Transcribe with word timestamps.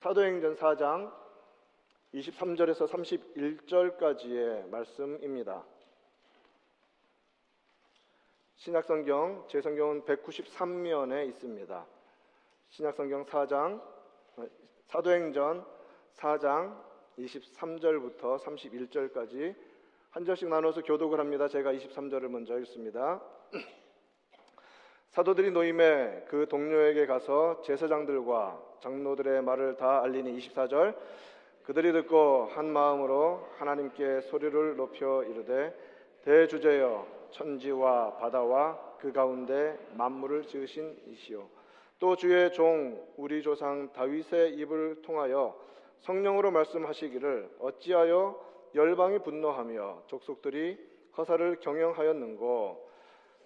사도행전 0.00 0.56
4장 0.56 1.12
23절에서 2.14 2.88
31절까지의 2.88 4.66
말씀입니다. 4.70 5.62
신약성경 8.56 9.44
제 9.46 9.60
성경은 9.60 10.04
193면에 10.04 11.28
있습니다. 11.28 11.86
신약성경 12.70 13.26
4장 13.26 13.82
사도행전 14.86 15.66
4장 16.16 16.82
23절부터 17.18 18.38
31절까지 18.38 19.54
한 20.12 20.24
절씩 20.24 20.48
나눠서 20.48 20.80
교독을 20.80 21.20
합니다. 21.20 21.46
제가 21.46 21.74
23절을 21.74 22.28
먼저 22.28 22.58
읽습니다. 22.60 23.20
사도들이 25.10 25.50
노임에 25.50 26.24
그 26.26 26.48
동료에게 26.48 27.04
가서 27.04 27.60
제사장들과 27.60 28.69
장로들의 28.80 29.42
말을 29.42 29.76
다 29.76 30.02
알리니 30.02 30.38
24절 30.38 30.94
그들이 31.64 31.92
듣고 31.92 32.48
한 32.52 32.72
마음으로 32.72 33.46
하나님께 33.58 34.22
소리를 34.22 34.76
높여 34.76 35.22
이르되 35.22 35.74
대주제여 36.24 37.06
천지와 37.30 38.16
바다와 38.16 38.96
그 38.98 39.12
가운데 39.12 39.78
만물을 39.94 40.44
지으신 40.44 40.98
이시오. 41.06 41.46
또 41.98 42.16
주의 42.16 42.52
종 42.52 43.06
우리 43.16 43.42
조상 43.42 43.92
다윗의 43.92 44.54
입을 44.54 45.02
통하여 45.02 45.56
성령으로 46.00 46.50
말씀하시기를 46.50 47.50
어찌하여 47.60 48.50
열방이 48.74 49.20
분노하며 49.20 50.04
족속들이 50.06 50.78
허사를 51.16 51.60
경영하였는고? 51.60 52.88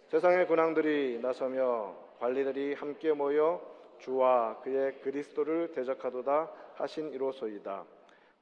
세상의 0.09 0.47
군왕들이 0.47 1.19
나서며 1.21 1.97
관리들이 2.21 2.75
함께 2.75 3.13
모여 3.13 3.74
주와 3.99 4.59
그의 4.63 5.01
그리스도를 5.01 5.73
대적하도다 5.73 6.51
하신 6.75 7.13
이로소이다. 7.13 7.85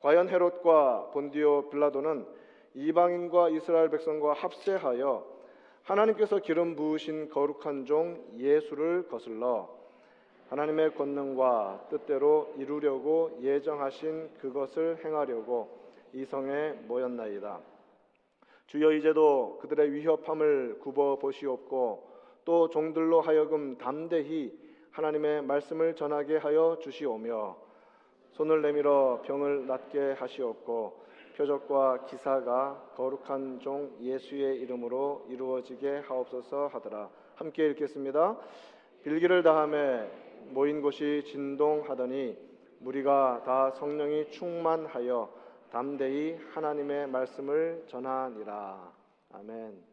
과연 0.01 0.29
헤롯과 0.29 1.11
본디오 1.13 1.71
빌라도는 1.71 2.27
이방인과 2.75 3.51
이스라엘 3.51 3.91
백성과 3.91 4.33
합세하여 4.33 5.27
하나님께서 5.85 6.39
기름 6.39 6.77
부으신 6.77 7.31
거룩한 7.31 7.85
종 7.87 8.25
예수를 8.37 9.09
거슬러 9.09 9.69
하나님의 10.49 10.95
권능과 10.95 11.87
뜻대로 11.91 12.53
이루려고 12.59 13.39
예정하신 13.41 14.31
그것을 14.41 14.99
행하려고 15.05 15.81
이 16.13 16.25
성에 16.25 16.73
모였나이다. 16.87 17.61
주여 18.67 18.93
이제도 18.93 19.59
그들의 19.61 19.93
위협함을 19.93 20.79
굽어 20.81 21.17
보시옵고 21.17 22.11
또 22.45 22.69
종들로 22.69 23.21
하여금 23.21 23.79
담대히 23.79 24.53
하나님의 24.93 25.43
말씀을 25.43 25.97
전하게 25.97 26.37
하여 26.37 26.79
주시오며 26.81 27.57
손을 28.33 28.61
내밀어 28.61 29.23
병을 29.25 29.67
낫게 29.67 30.13
하시옵고 30.13 31.03
표적과 31.37 32.05
기사가 32.05 32.93
거룩한 32.95 33.61
종 33.61 33.91
예수의 34.01 34.61
이름으로 34.61 35.27
이루어지게 35.31 36.01
하옵소서 36.07 36.69
하더라. 36.69 37.09
함께 37.37 37.69
읽겠습니다. 37.71 38.37
빌기를 39.03 39.43
다함에 39.43 40.11
모인 40.51 40.83
곳이 40.83 41.25
진동하더니 41.27 42.37
무리가 42.81 43.43
다 43.47 43.71
성령이 43.71 44.31
충만하여 44.31 45.33
담대히 45.71 46.39
하나님의 46.53 47.07
말씀을 47.07 47.85
전하니라. 47.87 48.93
아멘. 49.33 49.93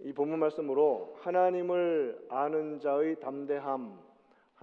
이 0.00 0.12
본문 0.12 0.40
말씀으로 0.40 1.14
하나님을 1.20 2.26
아는 2.28 2.80
자의 2.80 3.14
담대함, 3.20 4.03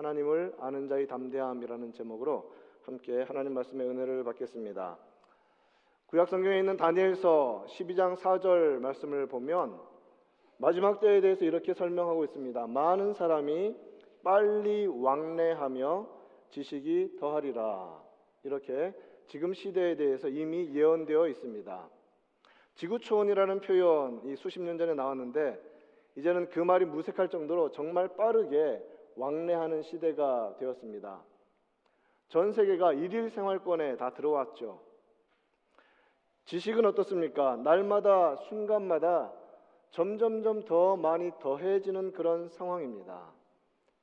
하나님을 0.02 0.56
아는 0.60 0.88
자의 0.88 1.06
담대함이라는 1.06 1.94
제목으로 1.94 2.52
함께 2.82 3.22
하나님 3.22 3.54
말씀의 3.54 3.88
은혜를 3.88 4.24
받겠습니다. 4.24 4.98
구약 6.08 6.28
성경에 6.28 6.58
있는 6.58 6.76
다니엘서 6.76 7.68
12장 7.70 8.18
4절 8.18 8.80
말씀을 8.80 9.28
보면 9.28 9.80
마지막 10.58 11.00
때에 11.00 11.22
대해서 11.22 11.46
이렇게 11.46 11.76
설명하고 11.76 12.24
있습니다. 12.24 12.66
많은 12.66 13.14
사람이 13.14 13.76
빨리 14.24 14.88
왕래하며 14.88 16.08
지식이 16.50 17.18
더하리라. 17.20 18.02
이렇게 18.44 18.94
지금 19.28 19.54
시대에 19.54 19.96
대해서 19.96 20.28
이미 20.28 20.74
예언되어 20.74 21.28
있습니다. 21.28 21.90
지구촌이라는 22.74 23.62
표현이 23.62 24.36
수십 24.36 24.62
년 24.62 24.80
전에 24.80 24.96
나왔는데 24.96 25.62
이제는 26.16 26.50
그 26.50 26.60
말이 26.60 26.86
무색할 26.86 27.30
정도로 27.30 27.72
정말 27.72 28.08
빠르게 28.16 28.84
왕래하는 29.16 29.84
시대가 29.84 30.56
되었습니다. 30.60 31.24
전 32.30 32.52
세계가 32.54 32.94
일일 32.94 33.30
생활권에 33.30 33.98
다 33.98 34.14
들어왔죠. 34.14 34.82
지식은 36.46 36.86
어떻습니까? 36.86 37.58
날마다 37.58 38.36
순간마다 38.48 39.34
점점점 39.92 40.64
더 40.64 40.96
많이 40.96 41.32
더해지는 41.40 42.14
그런 42.14 42.50
상황입니다. 42.50 43.34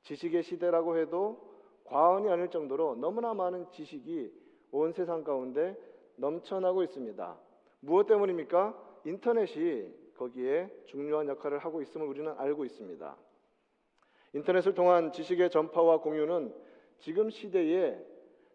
지식의 0.03 0.43
시대라고 0.43 0.97
해도 0.97 1.49
과언이 1.85 2.29
아닐 2.29 2.49
정도로 2.49 2.95
너무나 2.95 3.33
많은 3.33 3.69
지식이 3.71 4.31
온 4.71 4.93
세상 4.93 5.23
가운데 5.23 5.75
넘쳐나고 6.17 6.83
있습니다. 6.83 7.37
무엇 7.81 8.05
때문입니까? 8.05 8.75
인터넷이 9.05 9.91
거기에 10.17 10.69
중요한 10.85 11.27
역할을 11.27 11.59
하고 11.59 11.81
있음을 11.81 12.05
우리는 12.07 12.31
알고 12.37 12.65
있습니다. 12.65 13.17
인터넷을 14.33 14.73
통한 14.73 15.11
지식의 15.11 15.49
전파와 15.49 16.01
공유는 16.01 16.53
지금 16.99 17.29
시대에 17.29 17.97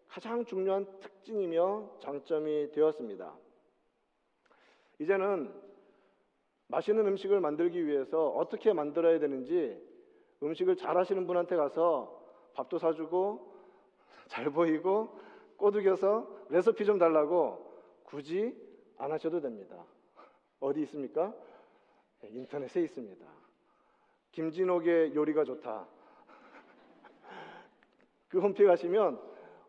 가장 0.07 0.45
중요한 0.45 0.85
특징이며 0.99 1.97
장점이 1.99 2.71
되었습니다. 2.71 3.35
이제는 4.99 5.53
맛있는 6.67 7.05
음식을 7.07 7.39
만들기 7.39 7.85
위해서 7.85 8.29
어떻게 8.29 8.73
만들어야 8.73 9.19
되는지 9.19 9.81
음식을 10.41 10.77
잘 10.77 10.97
하시는 10.97 11.25
분한테 11.27 11.55
가서 11.55 12.23
밥도 12.53 12.77
사주고 12.77 13.53
잘 14.27 14.49
보이고 14.49 15.19
꼬드겨서 15.57 16.45
레시피 16.49 16.85
좀 16.85 16.97
달라고 16.97 17.73
굳이 18.03 18.55
안 18.97 19.11
하셔도 19.11 19.41
됩니다. 19.41 19.85
어디 20.59 20.81
있습니까? 20.81 21.33
네, 22.21 22.29
인터넷에 22.31 22.81
있습니다. 22.81 23.44
김진옥의 24.35 25.15
요리가 25.15 25.45
좋다. 25.45 25.87
그 28.27 28.39
홈페이지 28.39 28.67
가시면 28.67 29.19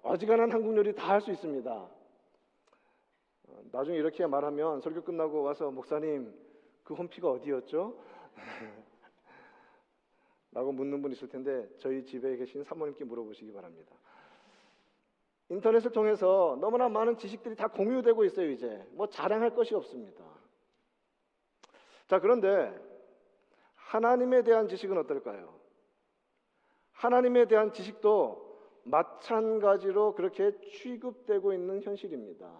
어지간한 0.03 0.51
한국 0.51 0.77
요리 0.77 0.93
다 0.95 1.15
할 1.15 1.21
수 1.21 1.31
있습니다. 1.31 1.73
어, 1.73 3.63
나중에 3.71 3.97
이렇게 3.97 4.27
말하면 4.27 4.81
설교 4.81 5.03
끝나고 5.03 5.43
와서 5.43 5.71
목사님 5.71 6.35
그 6.83 6.95
홈피가 6.95 7.31
어디였죠? 7.31 7.97
라고 10.51 10.73
묻는 10.73 11.01
분 11.01 11.13
있을 11.13 11.29
텐데 11.29 11.69
저희 11.79 12.05
집에 12.05 12.37
계신 12.37 12.65
사모님께 12.65 13.05
물어보시기 13.05 13.53
바랍니다. 13.53 13.95
인터넷을 15.49 15.93
통해서 15.93 16.59
너무나 16.61 16.89
많은 16.89 17.19
지식들이 17.19 17.55
다 17.55 17.69
공유되고 17.69 18.25
있어요, 18.25 18.51
이제. 18.51 18.85
뭐 18.91 19.09
자랑할 19.09 19.55
것이 19.55 19.77
없습니다. 19.77 20.25
자, 22.09 22.19
그런데 22.19 22.96
하나님에 23.87 24.43
대한 24.43 24.69
지식은 24.69 24.99
어떨까요? 24.99 25.55
하나님에 26.93 27.47
대한 27.47 27.73
지식도 27.73 28.45
마찬가지로 28.85 30.15
그렇게 30.15 30.59
취급되고 30.61 31.53
있는 31.53 31.83
현실입니다. 31.83 32.51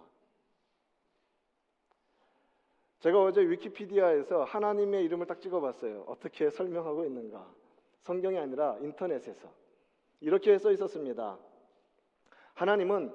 제가 2.99 3.23
어제 3.23 3.41
위키피디아에서 3.41 4.43
하나님의 4.43 5.03
이름을 5.05 5.27
딱 5.27 5.41
찍어봤어요. 5.41 6.05
어떻게 6.07 6.49
설명하고 6.49 7.05
있는가? 7.05 7.53
성경이 8.01 8.37
아니라 8.37 8.77
인터넷에서. 8.79 9.49
이렇게 10.21 10.57
써 10.57 10.71
있었습니다. 10.71 11.37
하나님은 12.53 13.13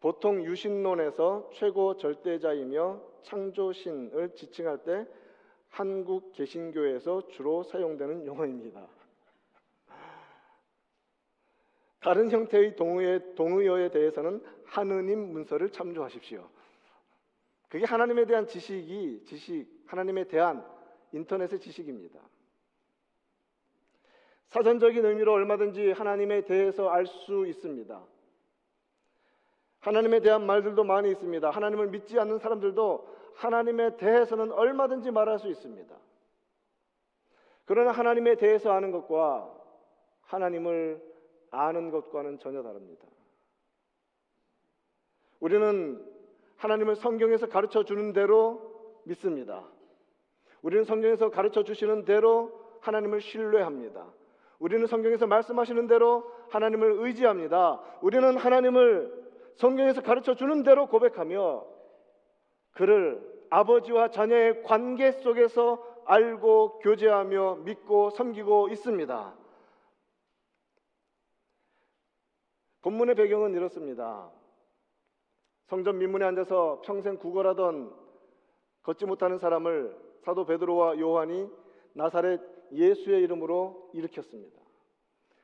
보통 0.00 0.44
유신론에서 0.44 1.50
최고 1.52 1.96
절대자이며 1.96 3.00
창조신을 3.22 4.34
지칭할 4.34 4.84
때 4.84 5.06
한국 5.72 6.32
개신교에서 6.32 7.28
주로 7.28 7.62
사용되는 7.62 8.26
용어입니다. 8.26 8.86
다른 12.00 12.30
형태의 12.30 12.76
동의어, 12.76 13.34
동의어에 13.34 13.90
대해서는 13.90 14.44
하느님 14.66 15.32
문서를 15.32 15.70
참조하십시오. 15.70 16.46
그게 17.68 17.86
하나님에 17.86 18.26
대한 18.26 18.46
지식이 18.46 19.24
지식, 19.24 19.66
하나님에 19.86 20.24
대한 20.24 20.62
인터넷의 21.12 21.58
지식입니다. 21.58 22.20
사전적인 24.48 25.06
의미로 25.06 25.32
얼마든지 25.32 25.92
하나님에 25.92 26.44
대해서 26.44 26.90
알 26.90 27.06
수 27.06 27.46
있습니다. 27.46 28.04
하나님에 29.80 30.20
대한 30.20 30.44
말들도 30.44 30.84
많이 30.84 31.10
있습니다. 31.12 31.48
하나님을 31.48 31.88
믿지 31.88 32.18
않는 32.18 32.40
사람들도 32.40 33.21
하나님에 33.34 33.96
대해서는 33.96 34.52
얼마든지 34.52 35.10
말할 35.10 35.38
수 35.38 35.48
있습니다. 35.48 35.94
그러나 37.64 37.92
하나님에 37.92 38.36
대해서 38.36 38.72
아는 38.72 38.90
것과 38.90 39.52
하나님을 40.22 41.02
아는 41.50 41.90
것과는 41.90 42.38
전혀 42.38 42.62
다릅니다. 42.62 43.06
우리는 45.40 46.04
하나님을 46.56 46.96
성경에서 46.96 47.48
가르쳐 47.48 47.84
주는 47.84 48.12
대로 48.12 49.00
믿습니다. 49.04 49.64
우리는 50.62 50.84
성경에서 50.84 51.30
가르쳐 51.30 51.64
주시는 51.64 52.04
대로 52.04 52.52
하나님을 52.80 53.20
신뢰합니다. 53.20 54.06
우리는 54.58 54.86
성경에서 54.86 55.26
말씀하시는 55.26 55.88
대로 55.88 56.30
하나님을 56.50 56.98
의지합니다. 57.00 57.80
우리는 58.00 58.36
하나님을 58.36 59.22
성경에서 59.56 60.02
가르쳐 60.02 60.34
주는 60.34 60.62
대로 60.62 60.86
고백하며 60.86 61.66
그를 62.72 63.20
아버지와 63.50 64.10
자녀의 64.10 64.62
관계 64.62 65.12
속에서 65.12 65.86
알고 66.04 66.78
교제하며 66.80 67.56
믿고 67.64 68.10
섬기고 68.10 68.68
있습니다. 68.68 69.34
본문의 72.82 73.14
배경은 73.14 73.54
이렇습니다. 73.54 74.30
성전 75.66 75.98
민문에 75.98 76.24
앉아서 76.24 76.82
평생 76.84 77.16
구걸하던 77.16 77.94
걷지 78.82 79.06
못하는 79.06 79.38
사람을 79.38 79.96
사도 80.24 80.44
베드로와 80.44 80.98
요한이 80.98 81.48
나사렛 81.94 82.40
예수의 82.72 83.22
이름으로 83.22 83.90
일으켰습니다. 83.92 84.60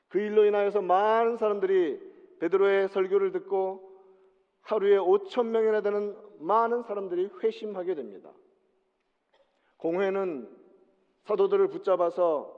그 0.08 0.18
일로 0.18 0.44
인하여서 0.44 0.82
많은 0.82 1.36
사람들이 1.36 2.00
베드로의 2.40 2.88
설교를 2.88 3.32
듣고 3.32 3.87
하루에 4.68 4.98
5천 4.98 5.46
명이나 5.46 5.80
되는 5.80 6.14
많은 6.40 6.82
사람들이 6.82 7.30
회심하게 7.42 7.94
됩니다. 7.94 8.30
공회는 9.78 10.46
사도들을 11.22 11.68
붙잡아서 11.68 12.54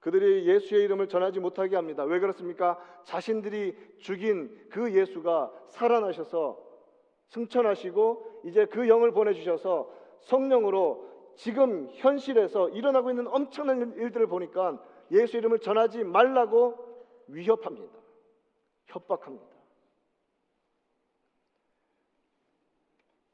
그들이 0.00 0.46
예수의 0.46 0.84
이름을 0.84 1.08
전하지 1.08 1.40
못하게 1.40 1.76
합니다. 1.76 2.04
왜 2.04 2.20
그렇습니까? 2.20 2.82
자신들이 3.04 3.76
죽인 3.98 4.68
그 4.70 4.94
예수가 4.94 5.52
살아나셔서 5.68 6.58
승천하시고 7.28 8.40
이제 8.46 8.64
그 8.64 8.88
영을 8.88 9.12
보내주셔서 9.12 9.92
성령으로 10.20 11.06
지금 11.36 11.90
현실에서 11.92 12.70
일어나고 12.70 13.10
있는 13.10 13.26
엄청난 13.26 13.92
일들을 13.94 14.26
보니까 14.26 14.82
예수 15.10 15.36
이름을 15.36 15.58
전하지 15.58 16.02
말라고 16.04 16.78
위협합니다. 17.28 17.92
협박합니다. 18.86 19.49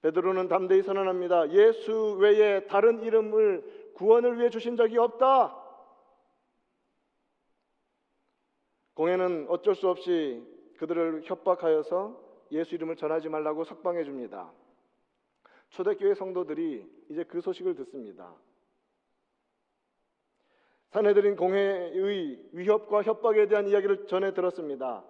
베드로는 0.07 0.47
담대히 0.47 0.83
선언합니다. 0.83 1.51
예수 1.51 2.17
외에 2.21 2.65
다른 2.67 3.03
이름을 3.03 3.91
구원을 3.95 4.39
위해 4.39 4.51
주신 4.51 4.77
적이 4.77 4.99
없다. 4.99 5.57
공회는 8.95 9.47
어쩔 9.49 9.75
수 9.75 9.89
없이 9.89 10.47
그들을 10.79 11.23
협박하여서 11.25 12.25
예수 12.53 12.77
이름을 12.77 12.95
전하지 12.95 13.29
말라고 13.29 13.65
석방해 13.65 14.05
줍니다. 14.05 14.53
초대교회 15.71 16.15
성도들이 16.15 16.89
이제 17.09 17.25
그 17.25 17.41
소식을 17.41 17.75
듣습니다. 17.75 18.33
사내들인 20.91 21.35
공회의 21.35 22.49
위협과 22.53 23.03
협박에 23.03 23.49
대한 23.49 23.67
이야기를 23.67 24.07
전해 24.07 24.33
들었습니다. 24.33 25.03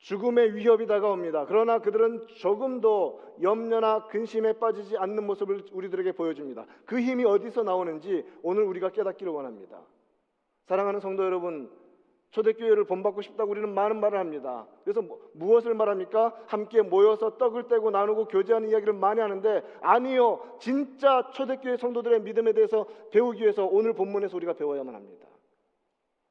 죽음의 0.00 0.54
위협이 0.54 0.86
다가옵니다. 0.86 1.44
그러나 1.46 1.78
그들은 1.78 2.26
조금도 2.36 3.20
염려나 3.42 4.06
근심에 4.06 4.54
빠지지 4.54 4.96
않는 4.96 5.26
모습을 5.26 5.64
우리들에게 5.72 6.12
보여줍니다. 6.12 6.66
그 6.86 7.00
힘이 7.00 7.24
어디서 7.24 7.62
나오는지 7.62 8.24
오늘 8.42 8.62
우리가 8.64 8.90
깨닫기를 8.90 9.30
원합니다. 9.32 9.82
사랑하는 10.66 11.00
성도 11.00 11.24
여러분, 11.24 11.70
초대교회를 12.30 12.84
본받고 12.84 13.22
싶다고 13.22 13.50
우리는 13.50 13.68
많은 13.74 14.00
말을 14.00 14.18
합니다. 14.18 14.66
그래서 14.84 15.02
뭐, 15.02 15.20
무엇을 15.34 15.74
말합니까? 15.74 16.34
함께 16.46 16.80
모여서 16.80 17.36
떡을 17.36 17.68
떼고 17.68 17.90
나누고 17.90 18.28
교제하는 18.28 18.70
이야기를 18.70 18.94
많이 18.94 19.20
하는데 19.20 19.62
아니요. 19.80 20.40
진짜 20.60 21.28
초대교회 21.32 21.76
성도들의 21.76 22.22
믿음에 22.22 22.52
대해서 22.52 22.86
배우기 23.10 23.42
위해서 23.42 23.66
오늘 23.66 23.92
본문에서 23.92 24.36
우리가 24.36 24.54
배워야만 24.54 24.94
합니다. 24.94 25.26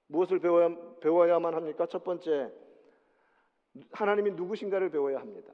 무엇을 0.07 0.39
배워야, 0.39 0.75
배워야만 1.01 1.54
합니까? 1.54 1.86
첫 1.86 2.04
번째, 2.04 2.51
하나님이 3.92 4.31
누구신가를 4.31 4.89
배워야 4.89 5.19
합니다. 5.19 5.54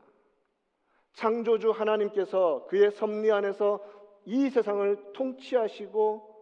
창조주 1.13 1.71
하나님께서 1.71 2.65
그의 2.67 2.91
섭리 2.91 3.31
안에서 3.31 3.83
이 4.25 4.49
세상을 4.49 5.13
통치하시고 5.13 6.35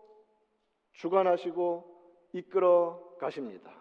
주관하시고 0.93 1.93
이끌어 2.33 3.15
가십니다. 3.19 3.71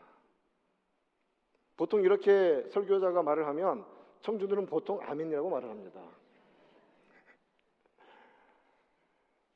보통 1.77 2.03
이렇게 2.03 2.63
설교자가 2.71 3.23
말을 3.23 3.47
하면 3.49 3.85
청중들은 4.21 4.67
보통 4.67 5.01
아멘이라고 5.03 5.49
말을 5.51 5.71
합니다. 5.71 6.01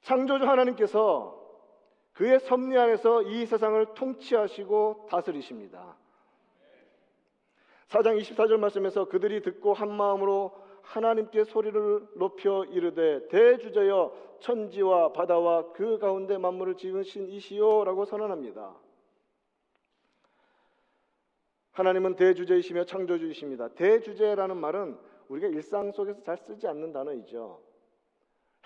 창조주 0.02 0.44
하나님께서 0.44 1.36
그의 2.12 2.40
섭리 2.40 2.78
안에서 2.78 3.22
이 3.22 3.44
세상을 3.44 3.94
통치하시고 3.94 5.08
다스리십니다. 5.10 5.96
4장 7.88 8.18
24절 8.20 8.58
말씀에서 8.58 9.06
그들이 9.06 9.42
듣고 9.42 9.72
한 9.74 9.90
마음으로 9.92 10.52
하나님께 10.82 11.44
소리를 11.44 12.08
높여 12.16 12.64
이르되 12.64 13.28
대주제여 13.28 14.38
천지와 14.40 15.12
바다와 15.12 15.72
그 15.72 15.98
가운데 15.98 16.38
만물을 16.38 16.76
지으신 16.76 17.28
이시요라고 17.28 18.04
선언합니다. 18.04 18.76
하나님은 21.72 22.16
대주제이시며 22.16 22.84
창조주이십니다. 22.84 23.68
대주제라는 23.68 24.56
말은 24.56 24.96
우리가 25.28 25.48
일상 25.48 25.92
속에서 25.92 26.22
잘 26.22 26.38
쓰지 26.38 26.66
않는 26.68 26.92
단어이죠. 26.92 27.60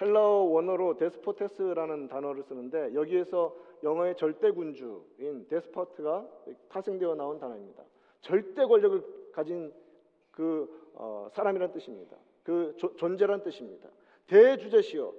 헬라어 0.01 0.45
원어로 0.45 0.97
데스포테스라는 0.97 2.09
단어를 2.09 2.43
쓰는데 2.43 2.95
여기에서 2.95 3.55
영어의 3.83 4.17
절대군주인 4.17 5.47
데스포트가 5.49 6.27
파생되어 6.69 7.15
나온 7.17 7.39
단어입니다. 7.39 7.83
절대 8.21 8.65
권력을 8.65 9.03
가진 9.33 9.73
그 10.31 10.91
어, 10.95 11.29
사람이란 11.33 11.73
뜻입니다. 11.73 12.17
그 12.43 12.75
조, 12.79 12.95
존재란 12.97 13.43
뜻입니다. 13.43 13.89
대주제시요. 14.27 15.13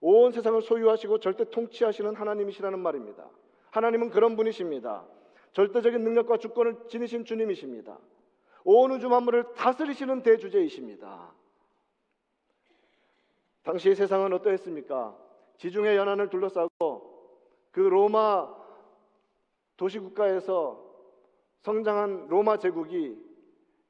온 0.00 0.32
세상을 0.32 0.60
소유하시고 0.62 1.18
절대 1.20 1.44
통치하시는 1.50 2.14
하나님이시라는 2.14 2.78
말입니다. 2.78 3.28
하나님은 3.70 4.10
그런 4.10 4.36
분이십니다. 4.36 5.06
절대적인 5.52 6.02
능력과 6.02 6.38
주권을 6.38 6.76
지니신 6.88 7.24
주님이십니다. 7.24 7.98
온 8.64 8.92
우주 8.92 9.08
만물을 9.08 9.54
다스리시는 9.54 10.22
대주제이십니다. 10.22 11.32
당시 13.62 13.94
세상은 13.94 14.32
어떠했습니까? 14.32 15.16
지중해 15.58 15.96
연안을 15.96 16.30
둘러싸고 16.30 17.18
그 17.70 17.80
로마 17.80 18.54
도시국가에서 19.76 20.87
성장한 21.62 22.28
로마 22.28 22.58
제국이 22.58 23.16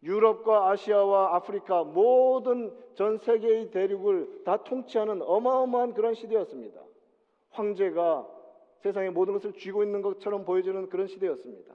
유럽과 0.03 0.71
아시아와 0.71 1.35
아프리카 1.37 1.85
모든 1.85 2.73
전 2.95 3.19
세계의 3.19 3.71
대륙을 3.71 4.43
다 4.45 4.63
통치하는 4.63 5.23
어마어마한 5.23 5.95
그런 5.95 6.15
시대였습니다. 6.15 6.81
황제가 7.51 8.27
세상의 8.79 9.11
모든 9.11 9.35
것을 9.35 9.53
쥐고 9.53 9.83
있는 9.83 10.03
것처럼 10.03 10.45
보여지는 10.45 10.89
그런 10.89 11.07
시대였습니다. 11.09 11.75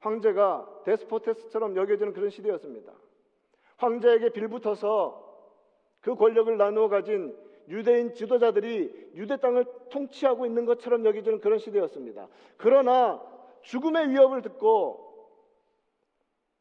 황제가 0.00 0.82
데스포테스처럼 0.84 1.76
여겨지는 1.76 2.12
그런 2.12 2.30
시대였습니다. 2.30 2.92
황제에게 3.78 4.30
빌붙어서 4.30 5.24
그 6.00 6.14
권력을 6.14 6.54
나누어 6.56 6.88
가진 6.88 7.36
유대인 7.68 8.14
지도자들이 8.14 9.12
유대 9.14 9.38
땅을 9.38 9.64
통치하고 9.90 10.46
있는 10.46 10.66
것처럼 10.66 11.04
여겨지는 11.04 11.40
그런 11.40 11.58
시대였습니다. 11.58 12.28
그러나 12.58 13.20
죽음의 13.62 14.10
위협을 14.10 14.42
듣고 14.42 15.05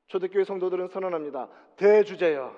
초대교회 0.07 0.43
성도들은 0.43 0.87
선언합니다. 0.87 1.49
대주제여, 1.77 2.55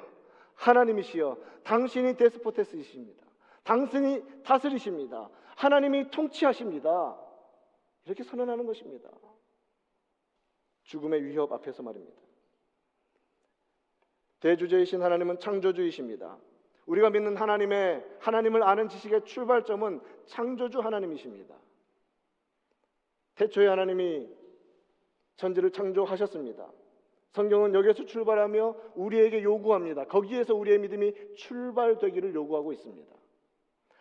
하나님이시여, 0.55 1.37
당신이 1.63 2.17
데스포테스이십니다. 2.17 3.25
당신이 3.63 4.43
다스리십니다. 4.43 5.29
하나님이 5.55 6.09
통치하십니다. 6.11 7.17
이렇게 8.05 8.23
선언하는 8.23 8.65
것입니다. 8.65 9.09
죽음의 10.83 11.23
위협 11.25 11.51
앞에서 11.51 11.83
말입니다. 11.83 12.17
대주제이신 14.39 15.01
하나님은 15.01 15.39
창조주이십니다. 15.39 16.37
우리가 16.85 17.09
믿는 17.09 17.35
하나님의 17.35 18.05
하나님을 18.19 18.63
아는 18.63 18.87
지식의 18.87 19.25
출발점은 19.25 19.99
창조주 20.27 20.79
하나님이십니다. 20.79 21.55
태초에 23.35 23.67
하나님이 23.67 24.29
천지를 25.35 25.71
창조하셨습니다. 25.71 26.71
성경은 27.37 27.75
여기에서 27.75 28.03
출발하며 28.03 28.75
우리에게 28.95 29.43
요구합니다. 29.43 30.05
거기에서 30.05 30.55
우리의 30.55 30.79
믿음이 30.79 31.13
출발되기를 31.35 32.33
요구하고 32.33 32.73
있습니다. 32.73 33.15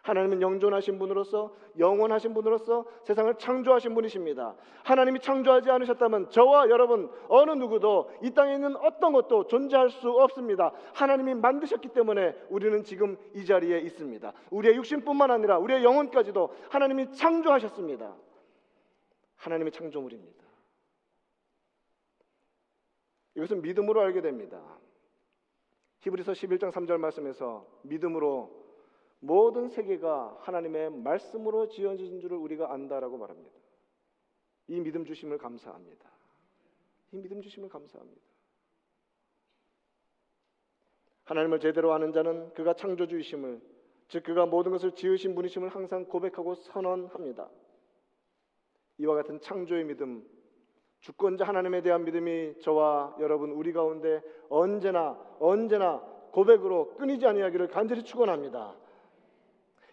하나님은 0.00 0.40
영존하신 0.40 0.98
분으로서 0.98 1.52
영원하신 1.78 2.32
분으로서 2.32 2.86
세상을 3.02 3.34
창조하신 3.36 3.92
분이십니다. 3.94 4.54
하나님이 4.84 5.20
창조하지 5.20 5.70
않으셨다면 5.70 6.30
저와 6.30 6.70
여러분 6.70 7.10
어느 7.28 7.50
누구도 7.50 8.10
이 8.22 8.30
땅에 8.30 8.54
있는 8.54 8.74
어떤 8.76 9.12
것도 9.12 9.48
존재할 9.48 9.90
수 9.90 10.08
없습니다. 10.08 10.72
하나님이 10.94 11.34
만드셨기 11.34 11.88
때문에 11.88 12.34
우리는 12.48 12.84
지금 12.84 13.18
이 13.34 13.44
자리에 13.44 13.80
있습니다. 13.80 14.32
우리의 14.50 14.76
육신뿐만 14.76 15.30
아니라 15.30 15.58
우리의 15.58 15.84
영혼까지도 15.84 16.54
하나님이 16.70 17.12
창조하셨습니다. 17.12 18.14
하나님의 19.36 19.72
창조물입니다. 19.72 20.45
이것은 23.36 23.62
믿음으로 23.62 24.00
알게 24.00 24.22
됩니다. 24.22 24.78
히브리서 26.00 26.32
11장 26.32 26.72
3절 26.72 26.98
말씀에서 26.98 27.66
믿음으로 27.82 28.64
모든 29.20 29.68
세계가 29.68 30.38
하나님의 30.40 30.90
말씀으로 30.90 31.68
지어진 31.68 32.20
줄을 32.20 32.36
우리가 32.36 32.72
안다라고 32.72 33.18
말합니다. 33.18 33.56
이 34.68 34.80
믿음 34.80 35.04
주심을 35.04 35.38
감사합니다. 35.38 36.10
이 37.12 37.20
믿음 37.20 37.40
주심을 37.40 37.68
감사합니다. 37.68 38.20
하나님을 41.24 41.60
제대로 41.60 41.92
아는 41.92 42.12
자는 42.12 42.52
그가 42.54 42.74
창조주이심을 42.74 43.60
즉 44.08 44.22
그가 44.22 44.46
모든 44.46 44.70
것을 44.72 44.92
지으신 44.92 45.34
분이심을 45.34 45.68
항상 45.70 46.04
고백하고 46.06 46.54
선언합니다. 46.54 47.50
이와 48.98 49.16
같은 49.16 49.40
창조의 49.40 49.84
믿음, 49.84 50.24
주권자 51.06 51.44
하나님에 51.44 51.82
대한 51.82 52.04
믿음이 52.04 52.58
저와 52.62 53.14
여러분 53.20 53.52
우리 53.52 53.72
가운데 53.72 54.20
언제나 54.48 55.16
언제나 55.38 56.00
고백으로 56.32 56.96
끊이지 56.96 57.24
아니하기를 57.24 57.68
간절히 57.68 58.02
축원합니다. 58.02 58.74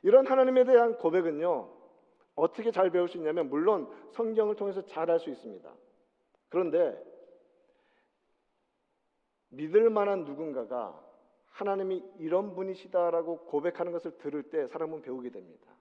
이런 0.01 0.25
하나님에 0.25 0.63
대한 0.63 0.97
고백은요. 0.97 1.69
어떻게 2.33 2.71
잘 2.71 2.89
배울 2.89 3.07
수 3.07 3.17
있냐면 3.17 3.47
물론 3.47 3.87
성경을 4.13 4.55
통해서 4.55 4.83
잘 4.87 5.11
할 5.11 5.19
수 5.19 5.29
있습니다. 5.29 5.71
그런데 6.49 6.99
믿을 9.49 9.91
만한 9.91 10.25
누군가가 10.25 10.99
하나님이 11.51 12.03
이런 12.17 12.55
분이시다라고 12.55 13.45
고백하는 13.45 13.91
것을 13.91 14.17
들을 14.17 14.41
때 14.49 14.65
사람은 14.65 15.03
배우게 15.03 15.29
됩니다. 15.29 15.71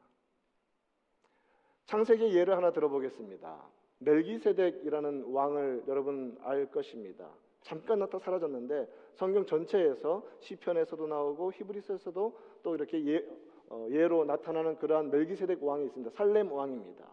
창세기 1.87 2.37
예를 2.37 2.55
하나 2.55 2.71
들어보겠습니다. 2.71 3.82
멜기세덱이라는 4.05 5.25
왕을 5.33 5.85
여러분 5.89 6.37
알 6.43 6.71
것입니다. 6.71 7.29
잠깐 7.63 8.01
나타 8.01 8.19
사라졌는데 8.19 8.89
성경 9.15 9.47
전체에서 9.47 10.25
시편에서도 10.41 11.07
나오고 11.07 11.53
히브리서에서도 11.53 12.39
또 12.63 12.75
이렇게 12.75 13.05
예, 13.07 13.25
어, 13.69 13.87
예로 13.91 14.25
나타나는 14.25 14.77
그러한 14.79 15.11
멜기세덱 15.11 15.63
왕이 15.63 15.87
있습니다. 15.87 16.11
살렘 16.17 16.53
왕입니다. 16.53 17.05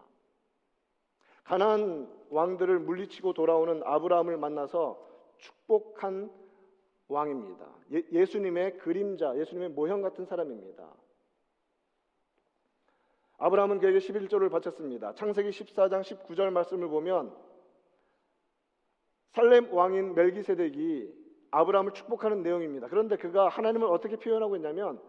가나안 1.43 2.08
왕들을 2.29 2.79
물리치고 2.79 3.34
돌아오는 3.34 3.81
아브라함을 3.84 4.38
만나서 4.38 5.00
축복한 5.38 6.31
왕입니다. 7.08 7.65
예, 8.13 8.25
수님의 8.25 8.77
그림자, 8.77 9.36
예수님의 9.36 9.69
모형 9.69 10.01
같은 10.01 10.25
사람입니다. 10.25 10.88
아브라함은 13.39 13.79
그에게 13.79 14.00
11조를 14.00 14.51
바쳤습니다. 14.51 15.13
창세기 15.15 15.50
14장 15.50 16.01
19절 16.01 16.51
말씀을 16.51 16.88
보면 16.89 17.34
살렘 19.31 19.74
왕인 19.74 20.13
멜기세덱이 20.13 21.08
아브라함을 21.51 21.93
축복하는 21.93 22.43
내용입니다. 22.43 22.88
그런데 22.88 23.15
그가 23.15 23.48
하나님을 23.48 23.88
어떻게 23.88 24.17
표현하고 24.17 24.55
있냐면 24.58 25.01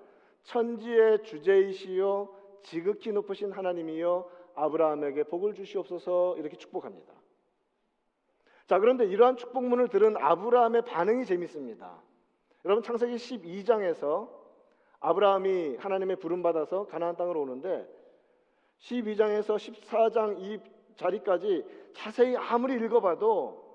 천지의 0.45 1.25
주제이시요 1.25 2.35
지극히 2.63 3.13
높으신 3.13 3.53
하나님이요 3.53 4.31
아브라함에게 4.55 5.25
복을 5.25 5.55
주시옵소서 5.55 6.37
이렇게 6.39 6.57
축복합니다. 6.57 7.13
자, 8.67 8.79
그런데 8.79 9.05
이러한 9.05 9.37
축복문을 9.37 9.89
들은 9.89 10.17
아브라함의 10.17 10.83
반응이 10.83 11.25
재밌습니다. 11.25 12.01
여러분 12.65 12.85
창세기 12.85 13.17
12장에서 13.17 14.31
아브라함이 15.01 15.77
하나님의 15.77 16.17
부름 16.17 16.43
받아서 16.43 16.87
가나안 16.87 17.17
땅으로 17.17 17.41
오는데 17.41 18.00
12장에서 18.81 19.57
14장 19.57 20.41
이 20.41 20.61
자리까지 20.97 21.65
자세히 21.95 22.37
아무리 22.37 22.75
읽어봐도 22.75 23.71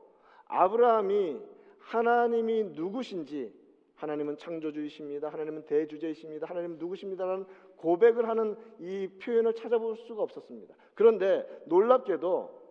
아브라함이 0.47 1.39
하나님이 1.79 2.63
누구신지 2.75 3.53
하나님은 3.95 4.37
창조주이십니다. 4.37 5.29
하나님은 5.29 5.65
대주제이십니다. 5.65 6.47
하나님은 6.49 6.77
누구십니다라는 6.77 7.45
고백을 7.77 8.27
하는 8.27 8.57
이 8.79 9.07
표현을 9.21 9.53
찾아볼 9.53 9.95
수가 9.95 10.23
없었습니다. 10.23 10.75
그런데 10.95 11.47
놀랍게도 11.65 12.65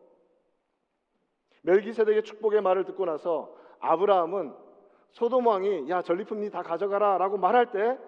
멜기세덱의 1.63 2.25
축복의 2.25 2.61
말을 2.61 2.85
듣고 2.85 3.07
나서 3.07 3.57
아브라함은 3.81 4.53
소돔 5.13 5.47
왕이 5.47 5.89
야 5.89 6.03
전리품 6.03 6.41
니 6.41 6.61
다 6.61 6.63
가져가라라고 6.63 7.39
말할 7.39 7.71
때 7.71 7.99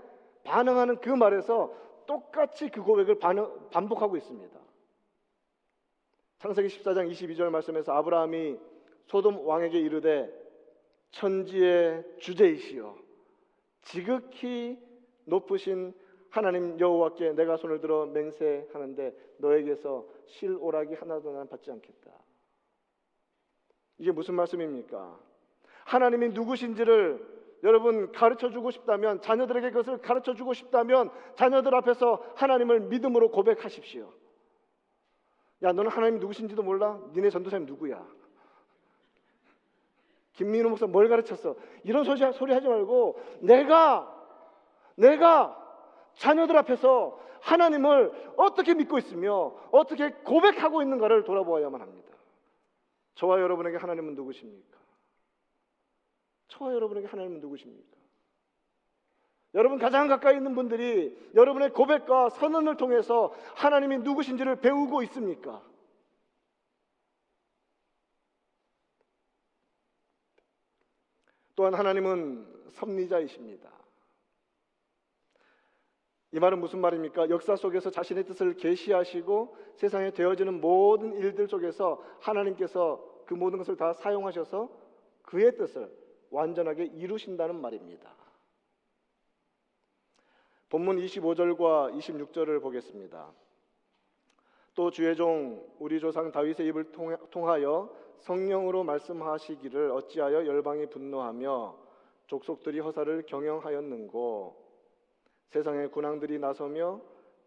반응하는 0.44 0.96
그 1.00 1.08
말에서 1.08 1.72
똑같이 2.06 2.68
그 2.68 2.82
고백을 2.82 3.18
반복하고 3.18 4.16
있습니다. 4.16 4.58
창세기 6.38 6.68
14장 6.68 7.10
22절 7.10 7.50
말씀에서 7.50 7.92
아브라함이 7.92 8.58
소돔 9.06 9.46
왕에게 9.46 9.78
이르되 9.78 10.30
천지의 11.10 12.04
주제이시여 12.18 12.96
지극히 13.82 14.78
높으신 15.24 15.94
하나님 16.30 16.78
여호와께 16.78 17.32
내가 17.32 17.56
손을 17.56 17.80
들어 17.80 18.06
맹세하는데 18.06 19.16
너에게서 19.38 20.06
실오락이 20.26 20.94
하나도 20.94 21.32
난 21.32 21.48
받지 21.48 21.70
않겠다. 21.70 22.12
이게 23.98 24.12
무슨 24.12 24.34
말씀입니까? 24.34 25.18
하나님이 25.84 26.30
누구신지를 26.30 27.35
여러분 27.66 28.12
가르쳐 28.12 28.48
주고 28.48 28.70
싶다면 28.70 29.20
자녀들에게 29.20 29.70
그것을 29.70 29.98
가르쳐 29.98 30.34
주고 30.34 30.54
싶다면 30.54 31.10
자녀들 31.34 31.74
앞에서 31.74 32.22
하나님을 32.36 32.80
믿음으로 32.80 33.32
고백하십시오. 33.32 34.12
야, 35.62 35.72
너는 35.72 35.90
하나님 35.90 36.20
누구신지도 36.20 36.62
몰라? 36.62 37.00
니네 37.12 37.28
전도사님 37.30 37.66
누구야? 37.66 38.06
김민호 40.34 40.68
목사 40.68 40.86
뭘 40.86 41.08
가르쳤어? 41.08 41.56
이런 41.82 42.04
소리, 42.04 42.20
소리 42.34 42.52
하지 42.52 42.68
말고 42.68 43.20
내가 43.40 44.14
내가 44.94 45.60
자녀들 46.14 46.56
앞에서 46.58 47.18
하나님을 47.40 48.34
어떻게 48.36 48.74
믿고 48.74 48.98
있으며 48.98 49.56
어떻게 49.72 50.10
고백하고 50.10 50.82
있는가를 50.82 51.24
돌아보아야만 51.24 51.80
합니다. 51.80 52.12
저와 53.14 53.40
여러분에게 53.40 53.76
하나님은 53.78 54.14
누구십니까? 54.14 54.78
저와 56.48 56.72
여러분에게 56.74 57.06
하나님은 57.06 57.40
누구십니까? 57.40 57.96
여러분 59.54 59.78
가장 59.78 60.06
가까이 60.06 60.36
있는 60.36 60.54
분들이 60.54 61.16
여러분의 61.34 61.72
고백과 61.72 62.28
선언을 62.30 62.76
통해서 62.76 63.34
하나님이 63.54 63.98
누구신지를 63.98 64.60
배우고 64.60 65.02
있습니까? 65.04 65.62
또한 71.54 71.72
하나님은 71.72 72.70
섭리자이십니다. 72.72 73.72
이 76.32 76.38
말은 76.38 76.60
무슨 76.60 76.80
말입니까? 76.80 77.30
역사 77.30 77.56
속에서 77.56 77.90
자신의 77.90 78.26
뜻을 78.26 78.58
계시하시고 78.58 79.56
세상에 79.76 80.10
되어지는 80.10 80.60
모든 80.60 81.14
일들 81.14 81.48
속에서 81.48 82.02
하나님께서 82.20 83.02
그 83.24 83.32
모든 83.32 83.56
것을 83.56 83.76
다 83.76 83.94
사용하셔서 83.94 84.68
그의 85.22 85.56
뜻을 85.56 85.90
완전하게 86.30 86.84
이루신다는 86.84 87.60
말입니다. 87.60 88.14
본문 90.68 90.96
25절과 90.98 91.96
26절을 91.96 92.60
보겠습니다. 92.60 93.32
또 94.74 94.90
주의 94.90 95.16
종 95.16 95.64
우리 95.78 96.00
조상 96.00 96.32
다윗의 96.32 96.66
입을 96.66 96.92
통하여 97.30 97.90
성령으로 98.18 98.84
말씀하시기를 98.84 99.90
어찌하여 99.90 100.46
열방이 100.46 100.86
분노하며 100.90 101.78
족속들이 102.26 102.80
허사를 102.80 103.24
경영하였는고 103.26 104.66
세상의 105.48 105.90
군왕들이 105.90 106.38
나서며 106.38 107.00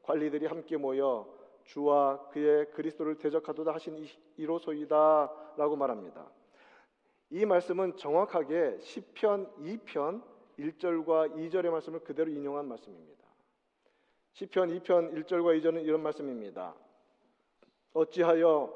관리들이 0.03 0.45
함께 0.45 0.77
모여 0.77 1.27
주와 1.65 2.29
그의 2.29 2.71
그리스도를 2.71 3.17
대적하도다 3.17 3.74
하신 3.74 4.07
이로소이다라고 4.38 5.75
말합니다. 5.75 6.38
이 7.31 7.45
말씀은 7.45 7.95
정확하게 7.95 8.79
시편 8.79 9.51
2편 9.57 10.24
1절과 10.57 11.36
2절의 11.36 11.69
말씀을 11.69 12.00
그대로 12.00 12.31
인용한 12.31 12.67
말씀입니다. 12.67 13.24
시편 14.33 14.69
2편 14.69 15.13
1절과 15.13 15.62
2절은 15.62 15.86
이런 15.86 16.01
말씀입니다. 16.01 16.74
어찌하여 17.93 18.74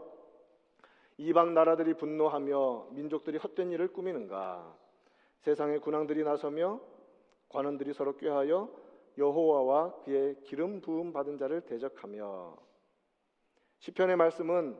이방 1.18 1.56
나라들이 1.56 1.96
분노하며 1.96 2.90
민족들이 2.92 3.40
헛된 3.40 3.72
일을 3.72 3.88
꾸미는가? 3.88 4.78
세상의 5.40 5.80
군왕들이 5.80 6.24
나서며 6.24 6.80
관원들이 7.50 7.94
서로 7.94 8.18
꾀하여 8.18 8.70
여호와와 9.18 10.04
그의 10.04 10.36
기름 10.44 10.80
부음 10.80 11.12
받은 11.12 11.38
자를 11.40 11.62
대적하며 11.62 12.56
시편의 13.80 14.16
말씀은 14.16 14.78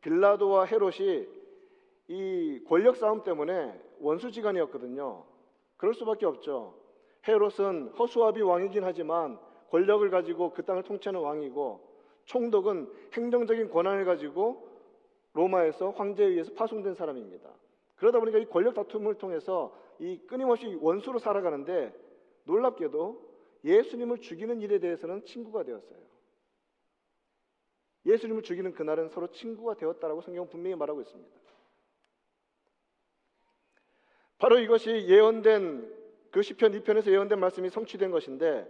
빌라도와 0.00 0.64
헤롯이 0.66 1.39
이 2.10 2.64
권력 2.66 2.96
싸움 2.96 3.22
때문에 3.22 3.80
원수지간이었거든요. 4.00 5.24
그럴 5.76 5.94
수밖에 5.94 6.26
없죠. 6.26 6.74
헤롯은 7.28 7.90
허수아비 7.90 8.42
왕이긴 8.42 8.82
하지만 8.82 9.38
권력을 9.70 10.10
가지고 10.10 10.52
그 10.52 10.64
땅을 10.64 10.82
통치하는 10.82 11.20
왕이고 11.20 11.88
총독은 12.24 12.92
행정적인 13.12 13.70
권한을 13.70 14.04
가지고 14.04 14.68
로마에서 15.34 15.90
황제에 15.90 16.26
의해서 16.26 16.52
파송된 16.54 16.94
사람입니다. 16.94 17.48
그러다 17.94 18.18
보니까 18.18 18.38
이 18.38 18.46
권력 18.46 18.74
다툼을 18.74 19.14
통해서 19.14 19.72
이 20.00 20.18
끊임없이 20.26 20.76
원수로 20.80 21.20
살아가는데 21.20 21.94
놀랍게도 22.42 23.30
예수님을 23.62 24.18
죽이는 24.18 24.60
일에 24.62 24.80
대해서는 24.80 25.24
친구가 25.26 25.62
되었어요. 25.62 26.00
예수님을 28.04 28.42
죽이는 28.42 28.72
그날은 28.72 29.10
서로 29.10 29.28
친구가 29.28 29.74
되었다라고 29.74 30.22
성경은 30.22 30.48
분명히 30.48 30.74
말하고 30.74 31.02
있습니다. 31.02 31.39
바로 34.40 34.58
이것이 34.58 35.06
예언된 35.06 36.00
그 36.30 36.42
시편 36.42 36.72
2편에서 36.72 37.10
예언된 37.12 37.38
말씀이 37.38 37.68
성취된 37.68 38.10
것인데 38.10 38.66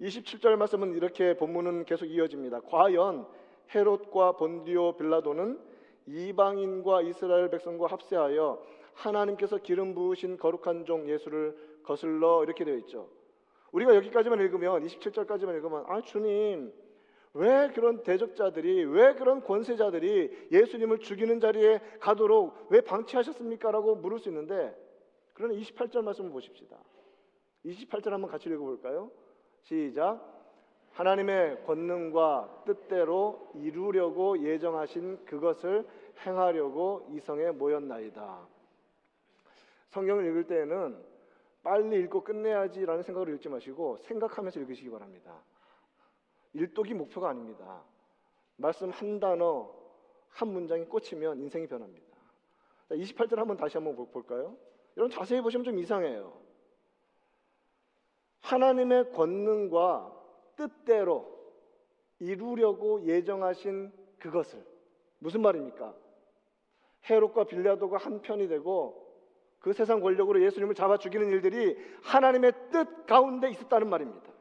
27절 0.00 0.56
말씀은 0.56 0.94
이렇게 0.96 1.36
본문은 1.36 1.84
계속 1.84 2.06
이어집니다. 2.06 2.60
과연 2.62 3.26
헤롯과 3.74 4.32
본디오 4.32 4.96
빌라도는 4.96 5.58
이방인과 6.06 7.02
이스라엘 7.02 7.48
백성과 7.48 7.86
합세하여 7.86 8.60
하나님께서 8.94 9.58
기름 9.58 9.94
부으신 9.94 10.36
거룩한 10.36 10.84
종 10.84 11.08
예수를 11.08 11.56
거슬러 11.84 12.42
이렇게 12.42 12.64
되어 12.64 12.74
있죠. 12.78 13.08
우리가 13.70 13.94
여기까지만 13.94 14.40
읽으면 14.40 14.84
27절까지만 14.84 15.54
읽으면 15.54 15.84
아 15.86 16.00
주님 16.00 16.72
왜 17.36 17.68
그런 17.68 18.02
대적자들이 18.02 18.84
왜 18.84 19.14
그런 19.14 19.42
권세자들이 19.42 20.48
예수님을 20.50 21.00
죽이는 21.00 21.38
자리에 21.38 21.80
가도록 22.00 22.68
왜 22.70 22.80
방치하셨습니까라고 22.80 23.96
물을 23.96 24.18
수 24.18 24.28
있는데 24.30 24.74
그러나 25.34 25.54
28절 25.54 26.02
말씀을 26.02 26.30
보십시다. 26.30 26.78
28절 27.66 28.10
한번 28.10 28.30
같이 28.30 28.48
읽어 28.48 28.64
볼까요? 28.64 29.10
시작. 29.62 30.34
하나님의 30.92 31.64
권능과 31.64 32.62
뜻대로 32.64 33.50
이루려고 33.54 34.42
예정하신 34.42 35.26
그것을 35.26 35.86
행하려고 36.24 37.06
이성에 37.12 37.50
모였나이다. 37.50 38.48
성경을 39.90 40.24
읽을 40.26 40.46
때에는 40.46 41.04
빨리 41.62 42.00
읽고 42.00 42.24
끝내야지라는 42.24 43.02
생각으로 43.02 43.34
읽지 43.34 43.50
마시고 43.50 43.98
생각하면서 43.98 44.60
읽으시기 44.60 44.88
바랍니다. 44.88 45.42
일독이 46.56 46.94
목표가 46.94 47.28
아닙니다. 47.28 47.82
말씀 48.56 48.90
한 48.90 49.20
단어, 49.20 49.70
한 50.30 50.48
문장이 50.48 50.86
꽂히면 50.86 51.38
인생이 51.38 51.66
변합니다. 51.66 52.06
28절 52.90 53.36
한번 53.36 53.56
다시 53.56 53.76
한번 53.76 53.94
볼까요? 54.10 54.56
여러분 54.96 55.10
자세히 55.10 55.40
보시면 55.40 55.64
좀 55.64 55.78
이상해요. 55.78 56.32
하나님의 58.40 59.12
권능과 59.12 60.12
뜻대로 60.56 61.36
이루려고 62.18 63.04
예정하신 63.04 63.92
그것을 64.18 64.64
무슨 65.18 65.42
말입니까? 65.42 65.94
헤롯과 67.10 67.44
빌라도가 67.44 67.98
한 67.98 68.22
편이 68.22 68.48
되고 68.48 69.04
그 69.58 69.72
세상 69.72 70.00
권력으로 70.00 70.42
예수님을 70.42 70.74
잡아 70.74 70.96
죽이는 70.96 71.28
일들이 71.28 71.76
하나님의 72.02 72.52
뜻 72.70 73.06
가운데 73.06 73.50
있었다는 73.50 73.90
말입니다. 73.90 74.35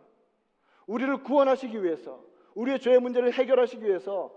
우리를 0.87 1.23
구원하시기 1.23 1.83
위해서 1.83 2.23
우리의 2.53 2.79
죄의 2.79 2.99
문제를 2.99 3.33
해결하시기 3.33 3.83
위해서 3.83 4.31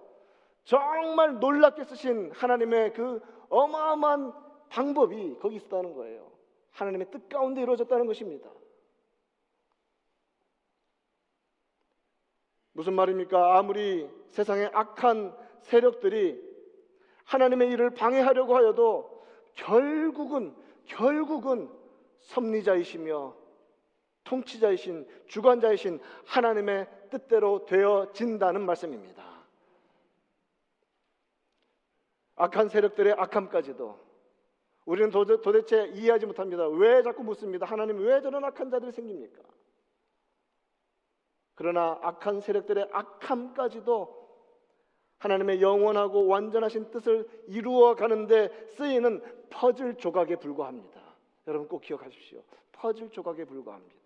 정말 0.65 1.39
놀랍게 1.39 1.85
쓰신 1.85 2.31
하나님의 2.33 2.93
그 2.93 3.21
어마어마한 3.49 4.33
방법이 4.69 5.39
거기 5.41 5.57
있었다는 5.57 5.95
거예요. 5.95 6.31
하나님의 6.73 7.11
뜻 7.11 7.29
가운데 7.29 7.63
이루어졌다는 7.63 8.07
것입니다. 8.07 8.51
무슨 12.73 12.95
말입니까? 12.95 13.59
아무리 13.59 14.09
세상의 14.29 14.71
악한 14.73 15.35
세력들이 15.63 16.41
하나님의 17.25 17.71
일을 17.71 17.91
방해하려고 17.91 18.57
하여도 18.57 19.25
결국은 19.55 20.55
결국은 20.85 21.69
섭리자이시며 22.21 23.35
통치자이신 24.29 25.09
주관자이신 25.27 26.01
하나님의 26.27 26.87
뜻대로 27.11 27.65
되어진다는 27.65 28.65
말씀입니다. 28.67 29.27
악한 32.37 32.69
세력들의 32.69 33.15
악함까지도 33.15 33.99
우리는 34.85 35.11
도대체 35.11 35.87
이해하지 35.89 36.27
못합니다. 36.27 36.69
왜 36.69 37.03
자꾸 37.03 37.25
묻습니다. 37.25 37.67
하나님 37.67 37.99
왜 37.99 38.21
저런 38.21 38.45
악한 38.45 38.71
자들이 38.71 38.93
생깁니까? 38.93 39.43
그러나 41.55 41.99
악한 42.03 42.41
세력들의 42.41 42.89
악함까지도 42.93 44.19
하나님의 45.19 45.61
영원하고 45.61 46.27
완전하신 46.27 46.91
뜻을 46.91 47.29
이루어 47.49 47.97
가는데 47.97 48.51
쓰이는 48.77 49.21
퍼즐 49.51 49.97
조각에 49.97 50.37
불과합니다. 50.37 51.01
여러분 51.49 51.67
꼭 51.67 51.81
기억하십시오. 51.81 52.43
퍼즐 52.73 53.11
조각에 53.11 53.45
불과합니다. 53.45 53.98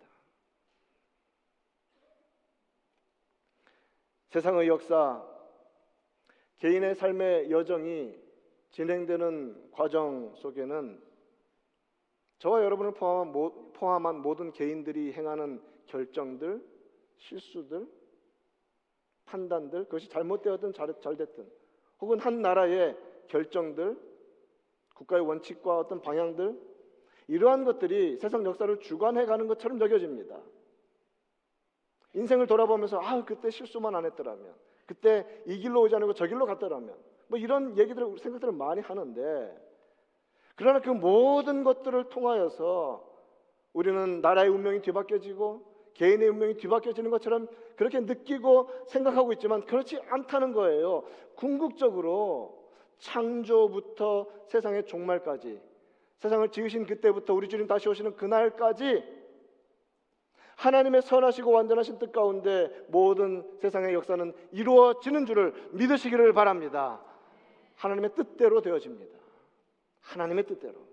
세상의 4.33 4.67
역사, 4.67 5.23
개인의 6.57 6.95
삶의 6.95 7.51
여정이 7.51 8.19
진행되는 8.71 9.69
과정 9.71 10.33
속에는 10.37 10.99
저와 12.39 12.63
여러분을 12.63 12.93
포함한, 12.93 14.23
모든 14.23 14.51
개인들이 14.51 15.13
행하는 15.13 15.61
결정들, 15.85 16.65
실수들, 17.17 17.87
판단들, 19.25 19.83
그것이 19.83 20.09
잘못되었든 20.09 20.73
잘됐든, 20.73 21.47
혹은 22.01 22.17
한 22.17 22.41
나라의 22.41 22.97
결정들, 23.27 23.95
국가의 24.95 25.21
원칙과 25.27 25.77
어떤 25.77 26.01
방향들, 26.01 26.59
이러한 27.27 27.65
것들이 27.65 28.17
세상 28.17 28.43
역사를 28.45 28.79
주관해 28.79 29.27
가는 29.27 29.45
것처럼 29.45 29.79
여겨집니다. 29.79 30.41
인생을 32.13 32.47
돌아보면서 32.47 32.99
아 32.99 33.23
그때 33.25 33.49
실수만 33.49 33.95
안 33.95 34.05
했더라면 34.05 34.53
그때 34.85 35.25
이 35.45 35.57
길로 35.57 35.81
오지 35.81 35.95
않고 35.95 36.13
저 36.13 36.25
길로 36.27 36.45
갔더라면 36.45 36.95
뭐 37.27 37.39
이런 37.39 37.77
얘기들을 37.77 38.17
생각들을 38.17 38.53
많이 38.53 38.81
하는데 38.81 39.57
그러나 40.55 40.79
그 40.79 40.89
모든 40.89 41.63
것들을 41.63 42.09
통하여서 42.09 43.11
우리는 43.73 44.21
나라의 44.21 44.49
운명이 44.49 44.81
뒤바뀌어지고 44.81 45.73
개인의 45.95 46.29
운명이 46.29 46.57
뒤바뀌어지는 46.57 47.09
것처럼 47.09 47.47
그렇게 47.75 47.99
느끼고 47.99 48.69
생각하고 48.87 49.33
있지만 49.33 49.65
그렇지 49.65 49.99
않다는 50.09 50.53
거예요. 50.53 51.03
궁극적으로 51.35 52.63
창조부터 52.99 54.27
세상의 54.47 54.85
종말까지 54.85 55.59
세상을 56.19 56.47
지으신 56.49 56.85
그때부터 56.85 57.33
우리 57.33 57.49
주님 57.49 57.67
다시 57.67 57.89
오시는 57.89 58.15
그날까지 58.15 59.03
하나님의 60.63 61.01
선하시고 61.01 61.51
완전하신 61.51 61.99
뜻 61.99 62.13
가운데 62.13 62.69
모든 62.87 63.43
세상의 63.59 63.93
역사는 63.93 64.33
이루어지는 64.53 65.25
줄을 65.25 65.53
믿으시기를 65.73 66.31
바랍니다. 66.31 67.03
하나님의 67.75 68.15
뜻대로 68.15 68.61
되어집니다. 68.61 69.19
하나님의 69.99 70.45
뜻대로. 70.45 70.87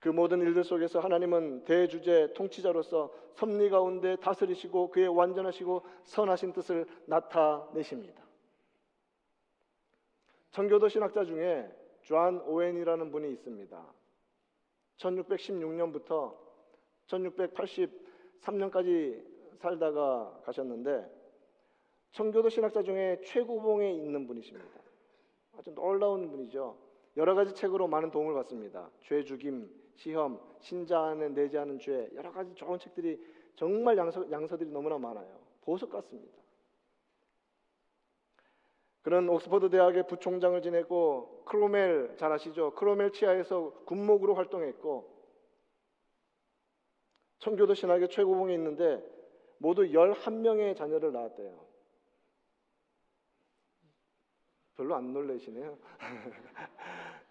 그 0.00 0.08
모든 0.08 0.40
일들 0.40 0.64
속에서 0.64 0.98
하나님은 0.98 1.64
대주재 1.64 2.32
통치자로서 2.34 3.12
섭리 3.36 3.70
가운데 3.70 4.16
다스리시고 4.16 4.90
그의 4.90 5.06
완전하시고 5.06 5.84
선하신 6.02 6.54
뜻을 6.54 6.86
나타내십니다. 7.06 8.20
청교도 10.50 10.88
신학자 10.88 11.24
중에 11.24 11.70
존 12.02 12.40
오웬이라는 12.40 13.12
분이 13.12 13.30
있습니다. 13.32 13.97
1616년부터 14.98 16.36
1683년까지 17.06 19.24
살다가 19.58 20.40
가셨는데 20.44 21.18
청교도 22.12 22.48
신학자 22.48 22.82
중에 22.82 23.20
최고봉에 23.24 23.92
있는 23.92 24.26
분이십니다. 24.26 24.66
아주 25.56 25.74
놀라운 25.74 26.30
분이죠. 26.30 26.76
여러 27.16 27.34
가지 27.34 27.54
책으로 27.54 27.88
많은 27.88 28.10
도움을 28.10 28.34
받습니다. 28.34 28.90
죄 29.00 29.24
죽임, 29.24 29.70
시험, 29.94 30.38
신자 30.60 31.00
안에 31.00 31.30
내지 31.30 31.58
않은 31.58 31.80
죄, 31.80 32.08
여러 32.14 32.30
가지 32.30 32.54
좋은 32.54 32.78
책들이 32.78 33.20
정말 33.56 33.98
양서, 33.98 34.30
양서들이 34.30 34.70
너무나 34.70 34.96
많아요. 34.98 35.40
보석 35.62 35.90
같습니다. 35.90 36.37
그는 39.02 39.28
옥스퍼드 39.28 39.70
대학의 39.70 40.06
부총장을 40.06 40.60
지냈고 40.60 41.44
크로멜 41.46 42.16
잘 42.16 42.32
아시죠? 42.32 42.74
크로멜 42.74 43.12
치하에서 43.12 43.84
군목으로 43.86 44.34
활동했고 44.34 45.18
청교도 47.38 47.74
신학의 47.74 48.08
최고봉에 48.08 48.54
있는데 48.54 49.02
모두 49.58 49.82
11명의 49.82 50.76
자녀를 50.76 51.12
낳았대요. 51.12 51.66
별로 54.76 54.94
안 54.94 55.12
놀라시네요. 55.12 55.76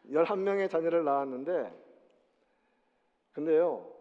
11명의 0.08 0.70
자녀를 0.72 1.04
낳았는데 1.04 1.88
근데요. 3.34 3.94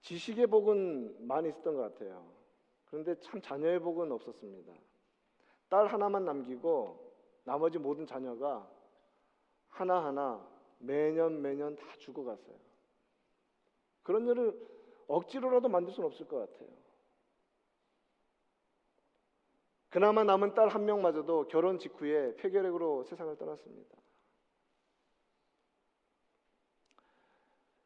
지식의 0.00 0.46
복은 0.46 1.26
많이 1.26 1.50
있었던 1.50 1.76
것 1.76 1.82
같아요. 1.82 2.26
그런데 2.86 3.14
참 3.20 3.40
자녀의 3.40 3.78
복은 3.80 4.10
없었습니다. 4.10 4.72
딸 5.70 5.86
하나만 5.86 6.26
남기고 6.26 7.10
나머지 7.44 7.78
모든 7.78 8.04
자녀가 8.04 8.68
하나하나 9.68 10.46
매년 10.78 11.40
매년 11.40 11.76
다 11.76 11.86
죽어갔어요. 11.98 12.56
그런 14.02 14.26
일을 14.26 14.68
억지로라도 15.06 15.68
만들 15.68 15.92
수는 15.92 16.06
없을 16.06 16.26
것 16.26 16.38
같아요. 16.38 16.68
그나마 19.88 20.22
남은 20.24 20.54
딸 20.54 20.68
한 20.68 20.84
명마저도 20.84 21.48
결혼 21.48 21.78
직후에 21.78 22.36
폐결핵으로 22.36 23.04
세상을 23.04 23.36
떠났습니다. 23.36 23.96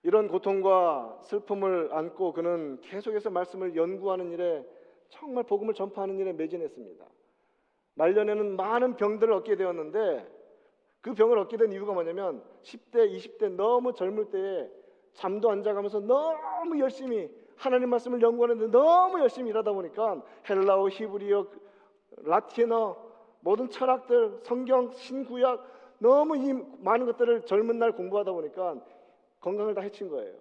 이런 0.02 0.28
고통과 0.28 1.18
슬픔을 1.22 1.92
안고 1.92 2.34
그는 2.34 2.80
계속해서 2.82 3.30
말씀을 3.30 3.74
연구하는 3.74 4.32
일에 4.32 4.66
정말 5.08 5.44
복음을 5.44 5.72
전파하는 5.72 6.18
일에 6.18 6.32
매진했습니다. 6.34 7.06
말년에는 7.94 8.56
많은 8.56 8.96
병들을 8.96 9.32
얻게 9.32 9.56
되었는데 9.56 10.34
그 11.00 11.14
병을 11.14 11.38
얻게 11.38 11.56
된 11.56 11.72
이유가 11.72 11.92
뭐냐면 11.92 12.42
10대, 12.62 13.14
20대 13.14 13.50
너무 13.50 13.92
젊을 13.92 14.30
때에 14.30 14.70
잠도 15.12 15.50
안 15.50 15.62
자가면서 15.62 16.00
너무 16.00 16.78
열심히 16.80 17.30
하나님 17.56 17.90
말씀을 17.90 18.20
연구하는데 18.20 18.68
너무 18.68 19.20
열심히 19.20 19.50
일하다 19.50 19.72
보니까 19.72 20.22
헬라어, 20.48 20.88
히브리어, 20.88 21.46
라틴어 22.16 22.96
모든 23.40 23.68
철학들, 23.68 24.40
성경, 24.42 24.90
신구약 24.90 25.72
너무 25.98 26.36
이 26.36 26.52
많은 26.80 27.06
것들을 27.06 27.42
젊은 27.42 27.78
날 27.78 27.92
공부하다 27.92 28.32
보니까 28.32 28.76
건강을 29.40 29.74
다 29.74 29.82
해친 29.82 30.08
거예요. 30.08 30.34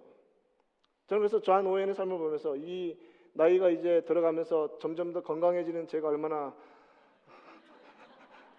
저는 1.06 1.20
그래서 1.20 1.40
존 1.40 1.66
오웬의 1.66 1.94
삶을 1.94 2.18
보면서 2.18 2.56
이 2.56 2.96
나이가 3.34 3.68
이제 3.68 4.00
들어가면서 4.06 4.78
점점 4.78 5.12
더 5.12 5.22
건강해지는 5.22 5.86
제가 5.86 6.08
얼마나 6.08 6.54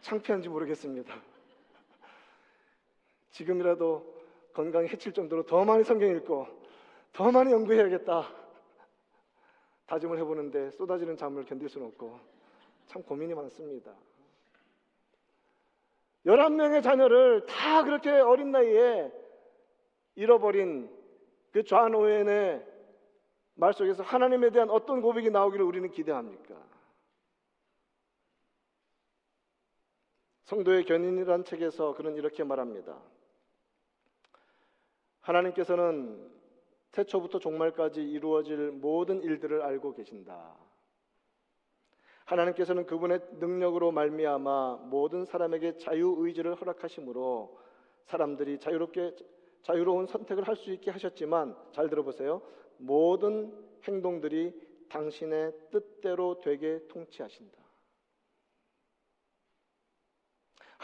창피한지 0.05 0.49
모르겠습니다. 0.49 1.15
지금이라도 3.31 4.15
건강이 4.53 4.87
해칠 4.87 5.11
정도로 5.11 5.47
더 5.47 5.65
많이 5.65 5.83
성경 5.83 6.15
읽고 6.15 6.45
더 7.11 7.31
많이 7.31 7.51
연구해야겠다. 7.51 8.31
다짐을 9.87 10.19
해보는데 10.19 10.69
쏟아지는 10.69 11.17
잠을 11.17 11.43
견딜 11.43 11.69
수는 11.69 11.87
없고 11.87 12.19
참 12.85 13.01
고민이 13.01 13.33
많습니다. 13.33 13.95
11명의 16.27 16.83
자녀를 16.83 17.47
다 17.47 17.83
그렇게 17.83 18.11
어린 18.11 18.51
나이에 18.51 19.11
잃어버린 20.13 20.87
그존 21.51 21.95
오웬의 21.95 22.63
말 23.55 23.73
속에서 23.73 24.03
하나님에 24.03 24.51
대한 24.51 24.69
어떤 24.69 25.01
고백이 25.01 25.31
나오기를 25.31 25.65
우리는 25.65 25.89
기대합니까? 25.89 26.74
성도의 30.45 30.86
견인이란 30.86 31.43
책에서 31.43 31.93
그는 31.95 32.15
이렇게 32.15 32.43
말합니다. 32.43 33.01
하나님께서는 35.21 36.31
태초부터 36.91 37.39
종말까지 37.39 38.01
이루어질 38.01 38.71
모든 38.71 39.21
일들을 39.23 39.62
알고 39.62 39.93
계신다. 39.95 40.55
하나님께서는 42.25 42.86
그분의 42.86 43.19
능력으로 43.39 43.91
말미암아 43.91 44.86
모든 44.86 45.25
사람에게 45.25 45.77
자유 45.77 46.15
의지를 46.19 46.55
허락하심으로 46.55 47.60
사람들이 48.05 48.60
자유롭게 48.60 49.15
자유로운 49.63 50.05
선택을 50.05 50.47
할 50.47 50.55
수 50.55 50.71
있게 50.71 50.91
하셨지만 50.91 51.55
잘 51.71 51.89
들어보세요. 51.89 52.41
모든 52.77 53.51
행동들이 53.84 54.53
당신의 54.89 55.53
뜻대로 55.71 56.39
되게 56.39 56.86
통치하신다. 56.88 57.64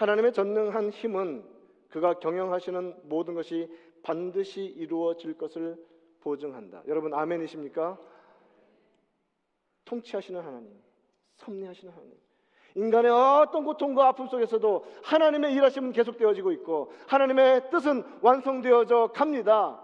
하나님의 0.01 0.33
전능한 0.33 0.89
힘은 0.89 1.45
그가 1.89 2.15
경영하시는 2.15 3.01
모든 3.03 3.35
것이 3.35 3.69
반드시 4.01 4.63
이루어질 4.63 5.37
것을 5.37 5.77
보증한다. 6.21 6.81
여러분 6.87 7.13
아멘이십니까? 7.13 7.99
통치하시는 9.85 10.41
하나님, 10.41 10.71
섭리하시는 11.35 11.93
하나님. 11.93 12.17
인간의 12.73 13.11
어떤 13.11 13.63
고통과 13.63 14.07
아픔 14.07 14.27
속에서도 14.27 14.85
하나님의 15.03 15.53
일하심은 15.53 15.91
계속되어지고 15.91 16.51
있고 16.53 16.91
하나님의 17.07 17.69
뜻은 17.69 18.03
완성되어져 18.21 19.11
갑니다. 19.13 19.79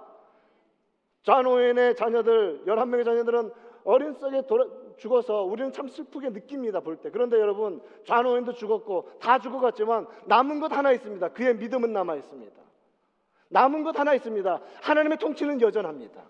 좌노엔의 1.23 1.95
자녀들, 1.95 2.63
11명의 2.65 3.03
자녀들은 3.05 3.51
어린 3.83 4.13
썩에 4.13 4.47
돌아, 4.47 4.65
죽어서 4.97 5.43
우리는 5.43 5.71
참 5.71 5.87
슬프게 5.87 6.29
느낍니다, 6.29 6.79
볼 6.79 6.97
때. 6.97 7.09
그런데 7.09 7.39
여러분, 7.39 7.81
좌노엔도 8.05 8.53
죽었고 8.53 9.19
다 9.19 9.39
죽어갔지만 9.39 10.07
남은 10.25 10.59
것 10.59 10.71
하나 10.71 10.91
있습니다. 10.91 11.29
그의 11.33 11.55
믿음은 11.55 11.93
남아 11.93 12.15
있습니다. 12.15 12.55
남은 13.49 13.83
것 13.83 13.97
하나 13.97 14.13
있습니다. 14.13 14.61
하나님의 14.81 15.17
통치는 15.19 15.61
여전합니다. 15.61 16.23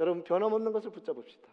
여러분, 0.00 0.24
변함없는 0.24 0.72
것을 0.72 0.90
붙잡읍시다. 0.90 1.48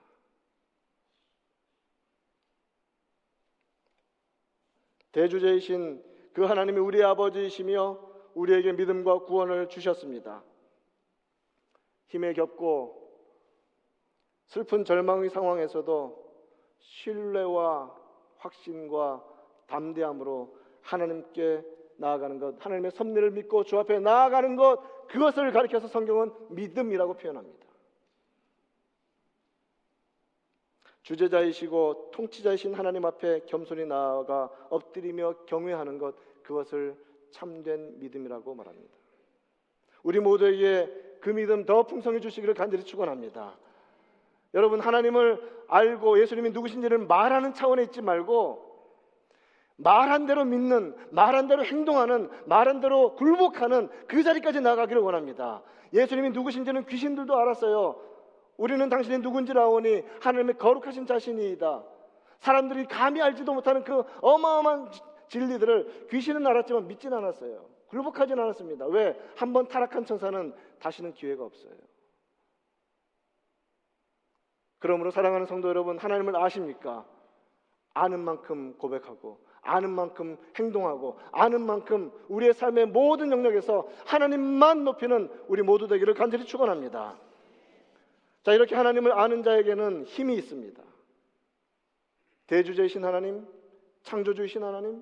대주제이신 5.12 6.04
그 6.34 6.43
하나님이 6.43 6.80
우리 6.80 7.04
아버지이시며 7.04 7.99
우리에게 8.34 8.73
믿음과 8.73 9.26
구원을 9.26 9.69
주셨습니다. 9.69 10.43
힘에 12.08 12.34
겹고 12.34 13.02
슬픈 14.47 14.86
절망의 14.86 15.29
상황에서도 15.29 16.23
신뢰와 16.79 17.95
확신과 18.38 19.23
담대함으로 19.67 20.56
하나님께 20.82 21.63
나아가는 21.97 22.39
것, 22.39 22.63
하나님의 22.63 22.91
섭리를 22.91 23.32
믿고 23.32 23.63
주 23.63 23.77
앞에 23.79 23.99
나아가는 23.99 24.56
것, 24.56 25.08
그것을 25.08 25.51
가리켜서 25.51 25.88
성경은 25.88 26.32
믿음이라고 26.49 27.15
표현합니다. 27.15 27.63
주제자이시고 31.03 32.12
통치자이신 32.13 32.73
하나님 32.73 33.06
앞에 33.06 33.41
겸손히 33.45 33.86
나아가 33.86 34.49
엎드리며 34.69 35.45
경외하는 35.45 35.97
것 35.97 36.15
그것을 36.43 36.97
참된 37.32 37.99
믿음이라고 37.99 38.56
말합니다. 38.56 38.93
우리 40.01 40.19
모두에게 40.19 41.17
그 41.19 41.29
믿음 41.29 41.65
더 41.65 41.84
풍성해 41.84 42.19
주시기를 42.19 42.53
간절히 42.53 42.84
축원합니다. 42.84 43.58
여러분 44.53 44.79
하나님을 44.79 45.63
알고 45.67 46.19
예수님이 46.21 46.51
누구신지를 46.51 46.99
말하는 46.99 47.53
차원에 47.53 47.83
있지 47.83 48.01
말고 48.01 48.71
말한 49.77 50.27
대로 50.27 50.45
믿는, 50.45 50.95
말한 51.09 51.47
대로 51.47 51.65
행동하는, 51.65 52.29
말한 52.45 52.79
대로 52.79 53.15
굴복하는 53.15 53.89
그 54.07 54.21
자리까지 54.21 54.61
나가기를 54.61 55.01
원합니다. 55.01 55.63
예수님이 55.93 56.29
누구신지는 56.29 56.85
귀신들도 56.85 57.35
알았어요. 57.35 57.99
우리는 58.57 58.87
당신이 58.87 59.17
누군지를 59.19 59.59
아오니 59.61 60.03
하나님의 60.21 60.57
거룩하신 60.59 61.07
자신이다. 61.07 61.83
사람들이 62.39 62.85
감히 62.85 63.21
알지도 63.21 63.53
못하는 63.53 63.83
그 63.83 64.03
어마어마한 64.21 64.91
진리들을 65.29 66.07
귀신은 66.11 66.45
알았지만 66.45 66.87
믿진 66.87 67.11
않았어요. 67.13 67.65
굴복하진 67.87 68.39
않았습니다. 68.39 68.85
왜? 68.87 69.19
한 69.35 69.53
번 69.53 69.67
타락한 69.67 70.05
천사는 70.05 70.53
다시는 70.79 71.13
기회가 71.13 71.43
없어요. 71.43 71.71
그러므로 74.84 75.10
사랑하는 75.12 75.46
성도 75.46 75.69
여러분, 75.69 75.98
하나님을 75.98 76.36
아십니까? 76.36 77.06
아는 77.93 78.19
만큼 78.19 78.76
고백하고, 78.78 79.39
아는 79.62 79.91
만큼 79.91 80.38
행동하고, 80.58 81.17
아는 81.32 81.62
만큼 81.62 82.12
우리의 82.28 82.54
삶의 82.54 82.88
모든 82.88 83.32
영역에서 83.32 83.88
하나님만 84.06 84.84
높이는 84.84 85.32
우리 85.48 85.62
모두 85.62 85.88
되기를 85.88 86.15
간절히 86.15 86.43
축원합니다. 86.43 87.17
자, 88.43 88.52
이렇게 88.52 88.76
하나님을 88.76 89.13
아는 89.13 89.41
자에게는 89.41 90.04
힘이 90.04 90.36
있습니다. 90.36 90.84
대주제이신 92.48 93.06
하나님, 93.06 93.48
창조주이신 94.02 94.65
하나님, 94.65 95.02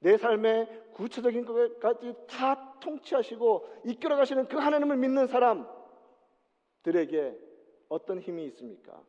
내 0.00 0.18
삶의 0.18 0.90
구체적인 0.92 1.46
것까지 1.46 2.14
다 2.28 2.74
통치하시고 2.80 3.66
이끌어 3.86 4.16
가시는 4.16 4.48
그 4.48 4.58
하나님을 4.58 4.98
믿는 4.98 5.26
사람들에게 5.26 7.46
어떤 7.88 8.20
힘이 8.20 8.46
있습니까? 8.46 9.02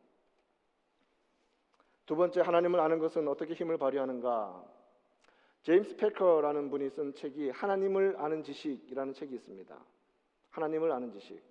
두 2.06 2.16
번째 2.16 2.40
하나님을 2.40 2.80
아는 2.80 2.98
것은 2.98 3.28
어떻게 3.28 3.54
힘을 3.54 3.76
발휘하는가? 3.76 4.64
제임스 5.62 5.96
패커라는 5.96 6.70
분이 6.70 6.90
쓴 6.90 7.14
책이 7.14 7.50
하나님을 7.50 8.16
아는 8.18 8.42
지식이라는 8.42 9.12
책이 9.12 9.34
있습니다. 9.34 9.78
하나님을 10.50 10.90
아는 10.92 11.12
지식. 11.12 11.42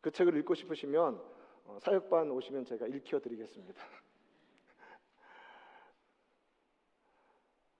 그 0.00 0.10
책을 0.10 0.36
읽고 0.38 0.54
싶으시면 0.54 1.22
어, 1.66 1.78
사역반 1.80 2.30
오시면 2.30 2.64
제가 2.64 2.86
읽혀 2.88 3.20
드리겠습니다. 3.20 3.80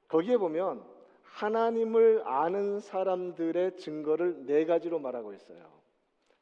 거기에 0.08 0.36
보면 0.36 0.84
하나님을 1.22 2.22
아는 2.24 2.78
사람들의 2.78 3.76
증거를 3.76 4.46
네 4.46 4.64
가지로 4.64 5.00
말하고 5.00 5.34
있어요. 5.34 5.68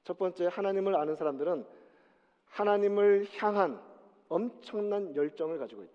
첫 0.05 0.18
번째 0.18 0.48
하나님을 0.52 0.94
아는 0.94 1.16
사람들은 1.16 1.64
하나님을 2.53 3.27
향한 3.38 3.81
엄청난 4.29 5.15
열정을 5.17 5.59
가지고 5.59 5.83
있다. 5.83 5.93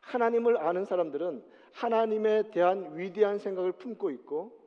하나님을 0.00 0.58
아는 0.58 0.84
사람들은 0.84 1.44
하나님에 1.72 2.50
대한 2.50 2.96
위대한 2.96 3.38
생각을 3.38 3.72
품고 3.72 4.10
있고 4.10 4.58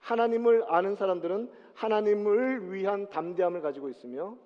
하나님을 0.00 0.64
아는 0.68 0.96
사람들은 0.96 1.50
하나님을 1.74 2.72
위한 2.72 3.08
담대함을 3.08 3.62
가지고 3.62 3.88
있으며 3.88 4.36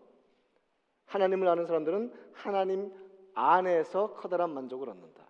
하나님을 1.06 1.48
아는 1.48 1.66
사람들은 1.66 2.12
하나님 2.32 2.92
안에서 3.34 4.14
커다란 4.14 4.50
만족을 4.54 4.88
얻는다. 4.88 5.24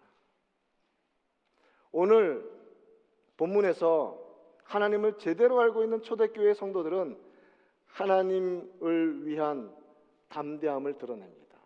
오늘 1.92 2.48
본문에서 3.36 4.24
하나님을 4.64 5.18
제대로 5.18 5.60
알고 5.60 5.82
있는 5.82 6.02
초대교회 6.02 6.54
성도들은 6.54 7.18
하나님을 7.86 9.26
위한 9.26 9.74
담대함을 10.28 10.98
드러냅니다. 10.98 11.56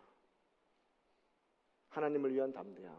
하나님을 1.90 2.34
위한 2.34 2.52
담대함. 2.52 2.96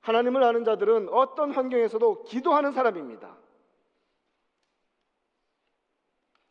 하나님을 0.00 0.42
아는 0.42 0.64
자들은 0.64 1.08
어떤 1.10 1.52
환경에서도 1.52 2.24
기도하는 2.24 2.72
사람입니다. 2.72 3.36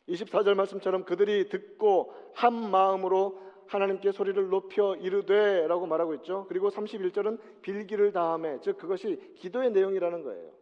24절 0.08 0.56
말씀처럼 0.56 1.06
그들이 1.06 1.50
듣고 1.50 2.14
한 2.34 2.54
마음으로 2.54 3.40
하나님께 3.68 4.12
소리를 4.12 4.50
높여 4.50 4.96
이르되라고 4.96 5.86
말하고 5.86 6.14
있죠. 6.16 6.46
그리고 6.50 6.70
31절은 6.70 7.62
빌기를 7.62 8.12
다함에 8.12 8.60
즉 8.62 8.78
그것이 8.78 9.34
기도의 9.38 9.72
내용이라는 9.72 10.24
거예요. 10.24 10.61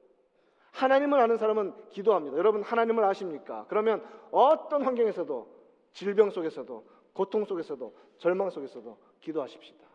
하나님을 0.71 1.19
아는 1.19 1.37
사람은 1.37 1.89
기도합니다. 1.89 2.37
여러분 2.37 2.61
하나님을 2.61 3.03
아십니까? 3.03 3.65
그러면 3.69 4.05
어떤 4.31 4.83
환경에서도 4.83 5.59
질병 5.93 6.29
속에서도 6.29 6.87
고통 7.13 7.45
속에서도 7.45 7.97
절망 8.17 8.49
속에서도 8.49 8.97
기도하십시다. 9.19 9.87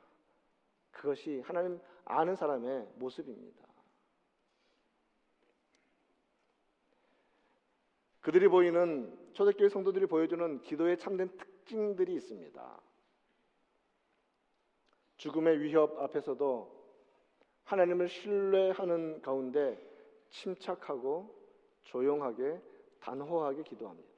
그것이 0.90 1.40
하나님 1.44 1.80
아는 2.04 2.37
사람의 2.37 2.88
모습입니다. 2.96 3.64
그들이 8.20 8.48
보이는 8.48 9.18
초대교회 9.34 9.68
성도들이 9.68 10.06
보여주는 10.06 10.62
기도의 10.62 10.98
참된 10.98 11.28
특징들이 11.37 12.14
있습니다. 12.14 12.80
죽음의 15.18 15.60
위협 15.60 15.98
앞에서도 15.98 16.84
하나님을 17.64 18.08
신뢰하는 18.08 19.20
가운데 19.20 19.78
침착하고 20.35 21.35
조용하게 21.85 22.61
단호하게 23.01 23.62
기도합니다. 23.62 24.14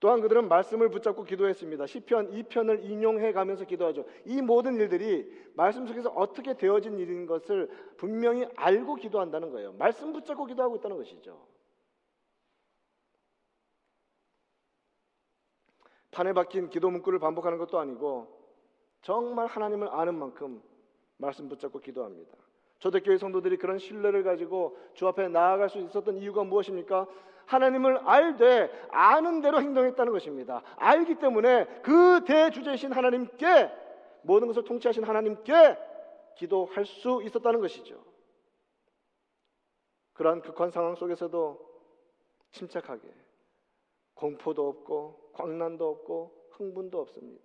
또한 0.00 0.20
그들은 0.20 0.48
말씀을 0.48 0.90
붙잡고 0.90 1.24
기도했습니다. 1.24 1.86
시편 1.86 2.30
2편을 2.30 2.84
인용해 2.84 3.32
가면서 3.32 3.64
기도하죠. 3.64 4.04
이 4.26 4.42
모든 4.42 4.76
일들이 4.76 5.30
말씀 5.54 5.86
속에서 5.86 6.10
어떻게 6.10 6.56
되어진 6.56 6.98
일인 6.98 7.26
것을 7.26 7.70
분명히 7.96 8.46
알고 8.56 8.96
기도한다는 8.96 9.50
거예요. 9.50 9.72
말씀 9.74 10.12
붙잡고 10.12 10.44
기도하고 10.44 10.76
있다는 10.76 10.98
것이죠. 10.98 11.46
판에 16.10 16.32
박힌 16.32 16.68
기도 16.68 16.90
문구를 16.90 17.18
반복하는 17.18 17.58
것도 17.58 17.78
아니고 17.78 18.28
정말 19.00 19.46
하나님을 19.46 19.88
아는 19.88 20.14
만큼 20.16 20.62
말씀 21.16 21.48
붙잡고 21.48 21.80
기도합니다. 21.80 22.36
초대교회 22.84 23.16
성도들이 23.16 23.56
그런 23.56 23.78
신뢰를 23.78 24.22
가지고 24.22 24.76
주 24.92 25.08
앞에 25.08 25.28
나아갈 25.28 25.70
수 25.70 25.78
있었던 25.78 26.18
이유가 26.18 26.44
무엇입니까? 26.44 27.08
하나님을 27.46 27.96
알되 28.06 28.70
아는 28.90 29.40
대로 29.40 29.58
행동했다는 29.62 30.12
것입니다. 30.12 30.62
알기 30.76 31.14
때문에 31.14 31.64
그 31.80 32.24
대주제이신 32.26 32.92
하나님께 32.92 33.70
모든 34.20 34.48
것을 34.48 34.64
통치하신 34.64 35.04
하나님께 35.04 35.78
기도할 36.36 36.84
수 36.84 37.22
있었다는 37.24 37.60
것이죠. 37.60 38.04
그러한 40.12 40.42
극한 40.42 40.70
상황 40.70 40.94
속에서도 40.94 41.58
침착하게 42.52 43.08
공포도 44.12 44.68
없고 44.68 45.30
광란도 45.32 45.88
없고 45.88 46.48
흥분도 46.50 47.00
없습니다. 47.00 47.44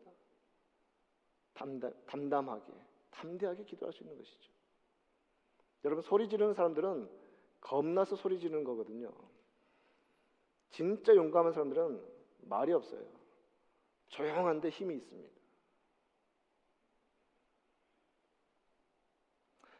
담담, 1.53 1.93
담담하게 2.07 2.73
담대하게 3.11 3.63
기도할 3.63 3.93
수 3.93 4.03
있는 4.03 4.17
것이죠. 4.17 4.58
여러분 5.85 6.01
소리 6.01 6.27
지르는 6.27 6.53
사람들은 6.53 7.09
겁나서 7.61 8.15
소리 8.15 8.39
지르는 8.39 8.63
거거든요. 8.63 9.11
진짜 10.69 11.15
용감한 11.15 11.53
사람들은 11.53 12.01
말이 12.41 12.73
없어요. 12.73 13.05
조용한데 14.09 14.69
힘이 14.69 14.95
있습니다. 14.95 15.39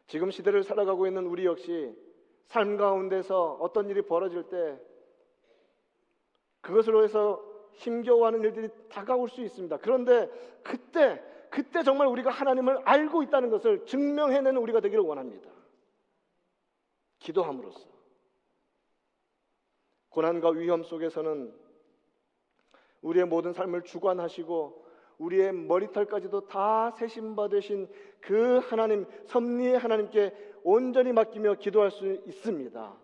지금 0.06 0.30
시대를 0.30 0.64
살아가고 0.64 1.06
있는 1.06 1.26
우리 1.26 1.44
역시 1.46 1.96
삶 2.46 2.76
가운데서 2.76 3.58
어떤 3.60 3.88
일이 3.88 4.02
벌어질 4.02 4.42
때 4.48 4.80
그것으로 6.60 7.04
해서 7.04 7.40
힘겨워하는 7.74 8.42
일들이 8.42 8.68
다가올 8.88 9.28
수 9.28 9.40
있습니다. 9.40 9.76
그런데 9.78 10.28
그때 10.62 11.22
그때 11.48 11.82
정말 11.82 12.06
우리가 12.08 12.30
하나님을 12.30 12.80
알고 12.84 13.22
있다는 13.24 13.50
것을 13.50 13.84
증명해내는 13.86 14.60
우리가 14.60 14.80
되기를 14.80 15.02
원합니다. 15.02 15.50
기도함으로써 17.20 17.88
고난과 20.08 20.50
위험 20.50 20.82
속에서는 20.82 21.54
우리의 23.02 23.26
모든 23.26 23.52
삶을 23.52 23.82
주관하시고 23.82 24.86
우리의 25.18 25.52
머리털까지도 25.52 26.48
다 26.48 26.90
세심 26.92 27.36
받으신 27.36 27.88
그 28.20 28.58
하나님 28.58 29.06
섭리의 29.26 29.78
하나님께 29.78 30.34
온전히 30.64 31.12
맡기며 31.12 31.54
기도할 31.54 31.90
수 31.90 32.06
있습니다. 32.26 32.96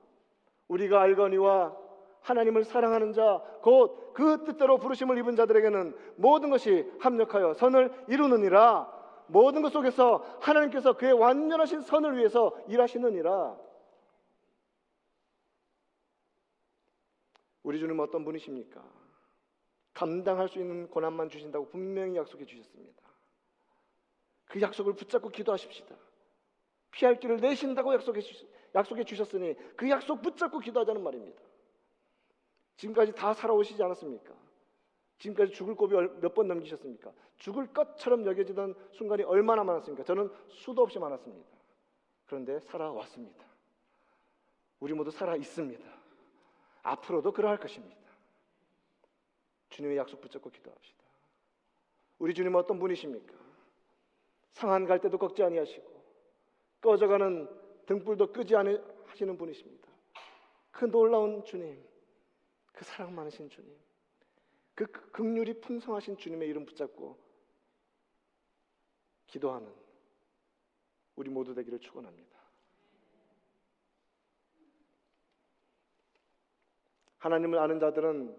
우리가 0.68 1.00
알거니와 1.02 1.76
하나님을 2.20 2.64
사랑하는 2.64 3.12
자, 3.12 3.40
곧 3.62 4.06
그 4.16 4.44
뜻대로 4.44 4.78
부르심을 4.78 5.18
입은 5.18 5.36
자들에게는 5.36 5.94
모든 6.16 6.48
것이 6.48 6.90
합력하여 7.00 7.52
선을 7.52 7.92
이루느니라. 8.08 8.90
모든 9.26 9.60
것 9.60 9.72
속에서 9.72 10.24
하나님께서 10.40 10.94
그의 10.94 11.12
완전하신 11.12 11.82
선을 11.82 12.16
위해서 12.16 12.56
일하시느니라. 12.66 13.58
우리 17.66 17.80
주님 17.80 17.98
어떤 17.98 18.24
분이십니까? 18.24 18.80
감당할 19.92 20.48
수 20.48 20.60
있는 20.60 20.88
고난만 20.88 21.28
주신다고 21.28 21.68
분명히 21.68 22.16
약속해 22.16 22.44
주셨습니다. 22.46 23.02
그 24.44 24.60
약속을 24.60 24.94
붙잡고 24.94 25.30
기도하십시다. 25.30 25.96
피할 26.92 27.18
길을 27.18 27.38
내신다고 27.38 27.92
약속해, 27.92 28.20
주, 28.20 28.46
약속해 28.72 29.02
주셨으니 29.02 29.56
그 29.76 29.90
약속 29.90 30.22
붙잡고 30.22 30.60
기도하자는 30.60 31.02
말입니다. 31.02 31.42
지금까지 32.76 33.12
다 33.14 33.34
살아오시지 33.34 33.82
않았습니까? 33.82 34.32
지금까지 35.18 35.52
죽을 35.52 35.74
고비 35.74 35.96
몇 35.96 36.34
번 36.34 36.46
넘기셨습니까? 36.46 37.12
죽을 37.38 37.72
것처럼 37.72 38.24
여겨지던 38.26 38.76
순간이 38.92 39.24
얼마나 39.24 39.64
많았습니까? 39.64 40.04
저는 40.04 40.30
수도 40.50 40.82
없이 40.82 41.00
많았습니다. 41.00 41.50
그런데 42.26 42.60
살아왔습니다. 42.60 43.44
우리 44.78 44.92
모두 44.94 45.10
살아 45.10 45.34
있습니다. 45.34 45.95
앞으로도 46.86 47.32
그러할 47.32 47.58
것입니다. 47.58 47.96
주님의 49.70 49.96
약속 49.96 50.20
붙잡고 50.20 50.50
기도합시다. 50.50 51.04
우리 52.18 52.32
주님은 52.32 52.58
어떤 52.58 52.78
분이십니까? 52.78 53.34
상한 54.52 54.86
갈 54.86 55.00
때도 55.00 55.18
꺾지 55.18 55.42
아니하시고 55.42 55.96
꺼져가는 56.80 57.48
등불도 57.86 58.32
끄지 58.32 58.56
아니하시는 58.56 59.36
분이십니다. 59.36 59.88
그 60.70 60.90
놀라운 60.90 61.44
주님, 61.44 61.82
그 62.72 62.84
사랑 62.84 63.14
많으신 63.14 63.50
주님, 63.50 63.74
그 64.74 64.86
극률이 64.86 65.60
풍성하신 65.60 66.16
주님의 66.16 66.48
이름 66.48 66.64
붙잡고 66.64 67.18
기도하는 69.26 69.72
우리 71.16 71.30
모두 71.30 71.54
되기를 71.54 71.80
축원합니다. 71.80 72.35
하나님을 77.18 77.58
아는 77.58 77.78
자들은 77.78 78.34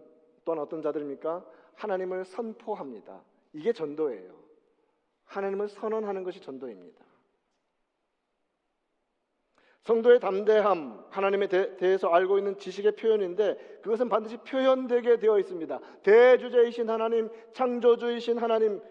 또한 0.45 0.59
어떤 0.59 0.81
자들입니까? 0.81 1.45
하나님을 1.75 2.25
선포합니다. 2.25 3.21
이게 3.53 3.73
전도예요. 3.73 4.33
하나님을 5.25 5.67
선언하는 5.67 6.23
것이 6.23 6.39
전도입니다. 6.39 7.05
성도의 9.83 10.19
담대함, 10.19 11.05
하나님에 11.09 11.47
대, 11.47 11.77
대해서 11.77 12.09
알고 12.09 12.37
있는 12.37 12.57
지식의 12.57 12.97
표현인데 12.97 13.79
그것은 13.81 14.09
반드시 14.09 14.35
표현되게 14.37 15.17
되어 15.17 15.39
있습니다. 15.39 15.79
대주제이신 16.03 16.89
하나님, 16.89 17.29
창조주이신 17.53 18.37
하나님, 18.37 18.81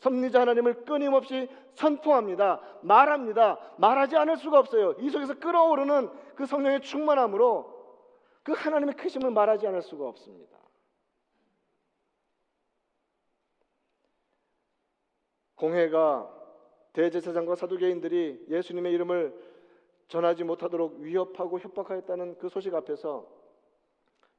섭리자 0.00 0.40
하나님을 0.40 0.84
끊임없이 0.84 1.48
선포합니다. 1.74 2.60
말합니다. 2.82 3.58
말하지 3.76 4.16
않을 4.16 4.38
수가 4.38 4.58
없어요. 4.58 4.94
이 4.98 5.10
속에서 5.10 5.34
끓어오르는 5.34 6.08
그 6.34 6.46
성령의 6.46 6.80
충만함으로 6.80 7.75
그 8.46 8.52
하나님의 8.52 8.94
크심을 8.94 9.32
말하지 9.32 9.66
않을 9.66 9.82
수가 9.82 10.06
없습니다. 10.06 10.56
공회가 15.56 16.32
대제사장과 16.92 17.56
사두개인들이 17.56 18.46
예수님의 18.48 18.92
이름을 18.92 19.36
전하지 20.06 20.44
못하도록 20.44 21.00
위협하고 21.00 21.58
협박하였다는 21.58 22.38
그 22.38 22.48
소식 22.48 22.72
앞에서 22.72 23.26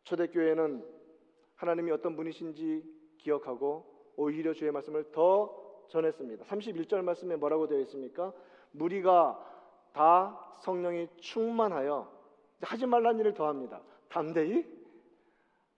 초대교회는 0.04 0.88
하나님이 1.56 1.92
어떤 1.92 2.16
분이신지 2.16 2.86
기억하고 3.18 4.14
오히려 4.16 4.54
주의 4.54 4.72
말씀을 4.72 5.12
더 5.12 5.84
전했습니다. 5.90 6.46
31절 6.46 7.02
말씀에 7.02 7.36
뭐라고 7.36 7.68
되어 7.68 7.82
있습니까? 7.82 8.32
무리가 8.72 9.38
다 9.92 10.56
성령이 10.62 11.10
충만하여 11.18 12.10
하지 12.62 12.86
말란 12.86 13.20
일을 13.20 13.34
더합니다. 13.34 13.82
담대히 14.10 14.66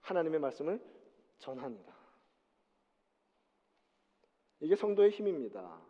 하나님의 0.00 0.40
말씀을 0.40 0.80
전합니다. 1.38 1.94
이게 4.60 4.76
성도의 4.76 5.10
힘입니다. 5.10 5.80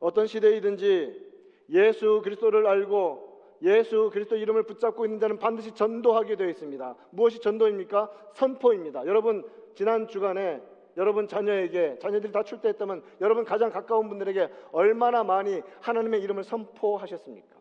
어떤 0.00 0.26
시대이든지 0.26 1.32
예수 1.70 2.20
그리스도를 2.22 2.66
알고 2.66 3.34
예수 3.62 4.10
그리스도 4.12 4.36
이름을 4.36 4.64
붙잡고 4.64 5.06
있는 5.06 5.18
자는 5.18 5.38
반드시 5.38 5.72
전도하게 5.72 6.36
되어 6.36 6.48
있습니다. 6.48 6.96
무엇이 7.10 7.40
전도입니까? 7.40 8.10
선포입니다. 8.34 9.06
여러분 9.06 9.48
지난 9.74 10.06
주간에 10.08 10.62
여러분 10.96 11.26
자녀에게 11.26 11.98
자녀들이 11.98 12.32
다 12.32 12.42
출대했다면 12.42 13.02
여러분 13.20 13.44
가장 13.44 13.70
가까운 13.70 14.08
분들에게 14.08 14.48
얼마나 14.72 15.24
많이 15.24 15.60
하나님의 15.80 16.20
이름을 16.22 16.44
선포하셨습니까? 16.44 17.56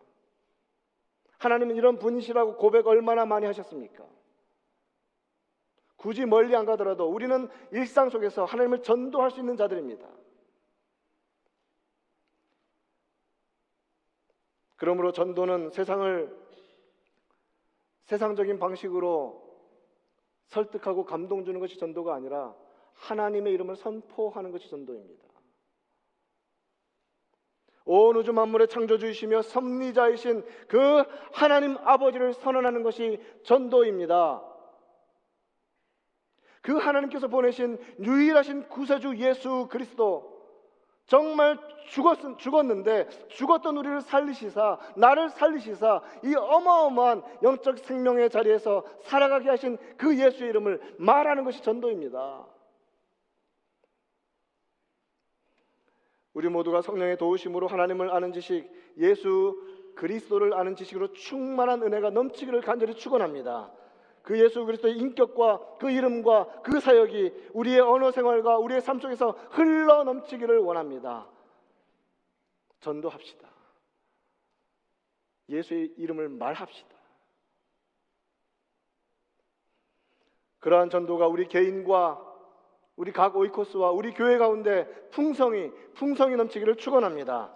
하나님은 1.43 1.75
이런 1.75 1.99
분이시라고 1.99 2.55
고백 2.55 2.87
얼마나 2.87 3.25
많이 3.25 3.45
하셨습니까? 3.45 4.05
굳이 5.97 6.25
멀리 6.25 6.55
안 6.55 6.65
가더라도 6.65 7.05
우리는 7.09 7.47
일상 7.71 8.09
속에서 8.09 8.45
하나님을 8.45 8.81
전도할 8.81 9.31
수 9.31 9.39
있는 9.39 9.55
자들입니다. 9.55 10.07
그러므로 14.75 15.11
전도는 15.11 15.69
세상을 15.69 16.43
세상적인 18.03 18.59
방식으로 18.59 19.41
설득하고 20.47 21.05
감동 21.05 21.45
주는 21.45 21.59
것이 21.59 21.77
전도가 21.77 22.13
아니라 22.13 22.53
하나님의 22.93 23.53
이름을 23.53 23.75
선포하는 23.77 24.51
것이 24.51 24.69
전도입니다. 24.69 25.32
온 27.95 28.15
우주 28.15 28.33
만물의 28.33 28.69
창조주이시며 28.69 29.43
섭리자이신 29.43 30.43
그 30.67 31.03
하나님 31.31 31.77
아버지를 31.83 32.33
선언하는 32.33 32.81
것이 32.81 33.19
전도입니다. 33.43 34.41
그 36.63 36.75
하나님께서 36.75 37.27
보내신 37.27 37.77
유일하신 37.99 38.67
구세주 38.69 39.17
예수 39.17 39.67
그리스도 39.69 40.33
정말 41.05 41.59
죽었, 41.85 42.17
죽었는데 42.39 43.09
죽었던 43.27 43.77
우리를 43.77 44.01
살리시사 44.01 44.79
나를 44.95 45.29
살리시사 45.29 46.01
이 46.23 46.33
어마어마한 46.33 47.21
영적 47.43 47.77
생명의 47.77 48.31
자리에서 48.31 48.83
살아가게 49.03 49.49
하신 49.49 49.77
그 49.97 50.17
예수의 50.17 50.49
이름을 50.49 50.95
말하는 50.97 51.43
것이 51.43 51.61
전도입니다. 51.61 52.52
우리 56.33 56.49
모두가 56.49 56.81
성령의 56.81 57.17
도우심으로 57.17 57.67
하나님을 57.67 58.09
아는 58.11 58.33
지식, 58.33 58.69
예수 58.97 59.55
그리스도를 59.95 60.53
아는 60.53 60.75
지식으로 60.75 61.13
충만한 61.13 61.83
은혜가 61.83 62.09
넘치기를 62.09 62.61
간절히 62.61 62.95
축원합니다. 62.95 63.71
그 64.23 64.39
예수 64.39 64.65
그리스도의 64.65 64.97
인격과 64.97 65.77
그 65.79 65.91
이름과 65.91 66.61
그 66.63 66.79
사역이 66.79 67.49
우리의 67.53 67.81
언어 67.81 68.11
생활과 68.11 68.57
우리의 68.57 68.81
삶 68.81 68.99
속에서 68.99 69.31
흘러 69.51 70.03
넘치기를 70.03 70.59
원합니다. 70.59 71.27
전도합시다. 72.79 73.49
예수의 75.49 75.93
이름을 75.97 76.29
말합시다. 76.29 76.95
그러한 80.59 80.89
전도가 80.89 81.27
우리 81.27 81.47
개인과 81.47 82.32
우리 82.95 83.11
각 83.11 83.35
오이코스와 83.35 83.91
우리 83.91 84.13
교회 84.13 84.37
가운데 84.37 84.85
풍성이 85.11 85.71
풍성이 85.95 86.35
넘치기를 86.35 86.75
축원합니다. 86.75 87.51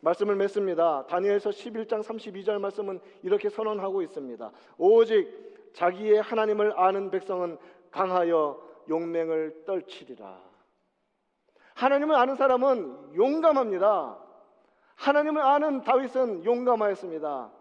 말씀을 0.00 0.36
맺습니다. 0.36 1.06
다니엘서 1.06 1.50
11장 1.50 2.02
32절 2.02 2.58
말씀은 2.60 3.00
이렇게 3.22 3.50
선언하고 3.50 4.02
있습니다. 4.02 4.50
오직 4.78 5.72
자기의 5.74 6.22
하나님을 6.22 6.78
아는 6.78 7.10
백성은 7.10 7.58
강하여 7.90 8.62
용맹을 8.88 9.64
떨치리라. 9.66 10.40
하나님을 11.74 12.16
아는 12.16 12.36
사람은 12.36 13.14
용감합니다. 13.16 14.18
하나님을 14.96 15.42
아는 15.42 15.82
다윗은 15.82 16.44
용감하였습니다. 16.44 17.52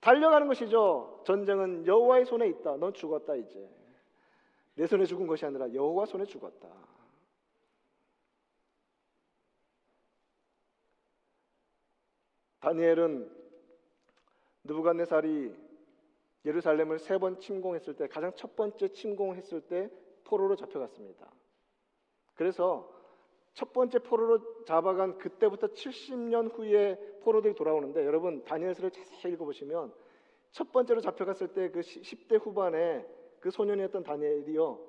달려가는 0.00 0.48
것이죠. 0.48 1.22
전쟁은 1.24 1.86
여호와의 1.86 2.24
손에 2.26 2.48
있다. 2.48 2.76
넌 2.76 2.92
죽었다 2.92 3.36
이제. 3.36 3.68
내 4.74 4.86
손에 4.86 5.04
죽은 5.04 5.26
것이 5.26 5.44
아니라 5.44 5.72
여호와 5.72 6.06
손에 6.06 6.24
죽었다. 6.24 6.68
다니엘은 12.60 13.30
느부갓네살이 14.64 15.54
예루살렘을 16.44 16.98
세 16.98 17.18
번 17.18 17.38
침공했을 17.38 17.96
때 17.96 18.06
가장 18.08 18.32
첫 18.34 18.56
번째 18.56 18.88
침공했을 18.88 19.62
때 19.62 19.90
포로로 20.24 20.56
잡혀갔습니다. 20.56 21.30
그래서 22.34 22.90
첫 23.52 23.72
번째 23.72 23.98
포로로 23.98 24.64
잡아간 24.64 25.18
그때부터 25.18 25.68
70년 25.68 26.56
후에 26.56 26.96
포로들이 27.22 27.54
돌아오는데 27.54 28.04
여러분 28.06 28.44
다니엘서를 28.44 28.90
자세히 28.90 29.32
읽어보시면 29.34 29.92
첫 30.52 30.72
번째로 30.72 31.00
잡혀갔을 31.00 31.48
때 31.48 31.70
그 31.70 31.80
10대 31.80 32.42
후반에 32.42 33.06
그 33.40 33.50
소년이었던 33.50 34.02
다니엘이요 34.02 34.86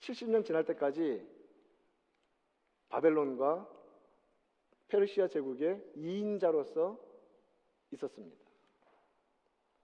70년 0.00 0.44
지날 0.44 0.64
때까지 0.64 1.26
바벨론과 2.88 3.68
페르시아 4.88 5.28
제국의 5.28 5.82
2인자로서 5.96 6.98
있었습니다. 7.92 8.36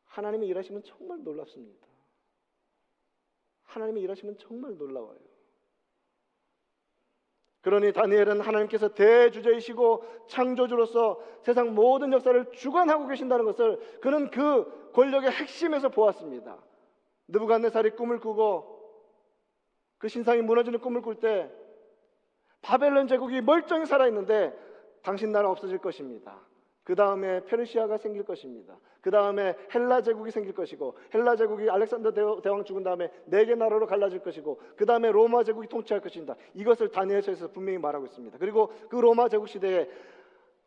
하나님이 0.07 0.46
일하시면 0.48 0.83
정말 0.85 1.22
놀랍습니다. 1.22 1.87
하나님이 3.64 4.00
일하시면 4.02 4.38
정말 4.38 4.76
놀라워요. 4.76 5.18
그러니 7.61 7.92
다니엘은 7.92 8.40
하나님께서 8.40 8.94
대주제이시고 8.94 10.26
창조주로서 10.28 11.20
세상 11.42 11.74
모든 11.74 12.12
역사를 12.12 12.52
주관하고 12.52 13.09
계신다는 13.09 13.44
것을 13.46 13.78
그는 14.00 14.30
그 14.30 14.92
권력의 14.92 15.30
핵심에서 15.30 15.88
보았습니다. 15.88 16.62
느부갓네살이 17.28 17.90
꿈을 17.90 18.20
꾸고 18.20 18.74
그 19.98 20.08
신상이 20.08 20.42
무너지는 20.42 20.80
꿈을 20.80 21.02
꿀 21.02 21.16
때 21.16 21.50
바벨론 22.62 23.06
제국이 23.08 23.40
멀쩡히 23.40 23.87
살아 23.87 24.06
있는데 24.08 24.52
당신 25.02 25.32
나라 25.32 25.50
없어질 25.50 25.78
것입니다. 25.78 26.40
그 26.82 26.94
다음에 26.94 27.42
페르시아가 27.44 27.96
생길 27.96 28.24
것입니다. 28.24 28.76
그 29.00 29.10
다음에 29.10 29.54
헬라 29.74 30.02
제국이 30.02 30.30
생길 30.30 30.54
것이고 30.54 30.94
헬라 31.14 31.37
제국이 31.37 31.68
알렉산더 31.70 32.40
대왕 32.42 32.64
죽은 32.64 32.82
다음에 32.82 33.10
네 33.26 33.46
개 33.46 33.54
나라로 33.54 33.87
갈라질 33.87 34.20
것이고 34.20 34.60
그 34.76 34.84
다음에 34.84 35.10
로마 35.10 35.44
제국이 35.44 35.68
통치할 35.68 36.03
것입니다. 36.03 36.36
이것을 36.55 36.90
다니엘서에서 36.90 37.49
분명히 37.53 37.78
말하고 37.78 38.05
있습니다. 38.07 38.36
그리고 38.38 38.72
그 38.90 38.96
로마 38.96 39.28
제국 39.28 39.49
시대에 39.49 39.88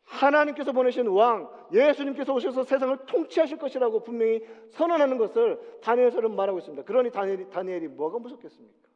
하나님께서 0.08 0.72
보내신 0.72 1.08
왕 1.08 1.50
예수님께서 1.72 2.34
오셔서 2.34 2.64
세상을 2.64 3.06
통치하실 3.06 3.58
것이라고 3.58 4.04
분명히 4.04 4.42
선언하는 4.72 5.18
것을 5.18 5.80
다니엘서는 5.82 6.36
말하고 6.36 6.60
있습니다. 6.60 6.84
그러니 6.84 7.12
다니엘이, 7.12 7.50
다니엘이 7.50 7.88
뭐가 7.90 8.18
무섭겠습니까? 8.20 8.88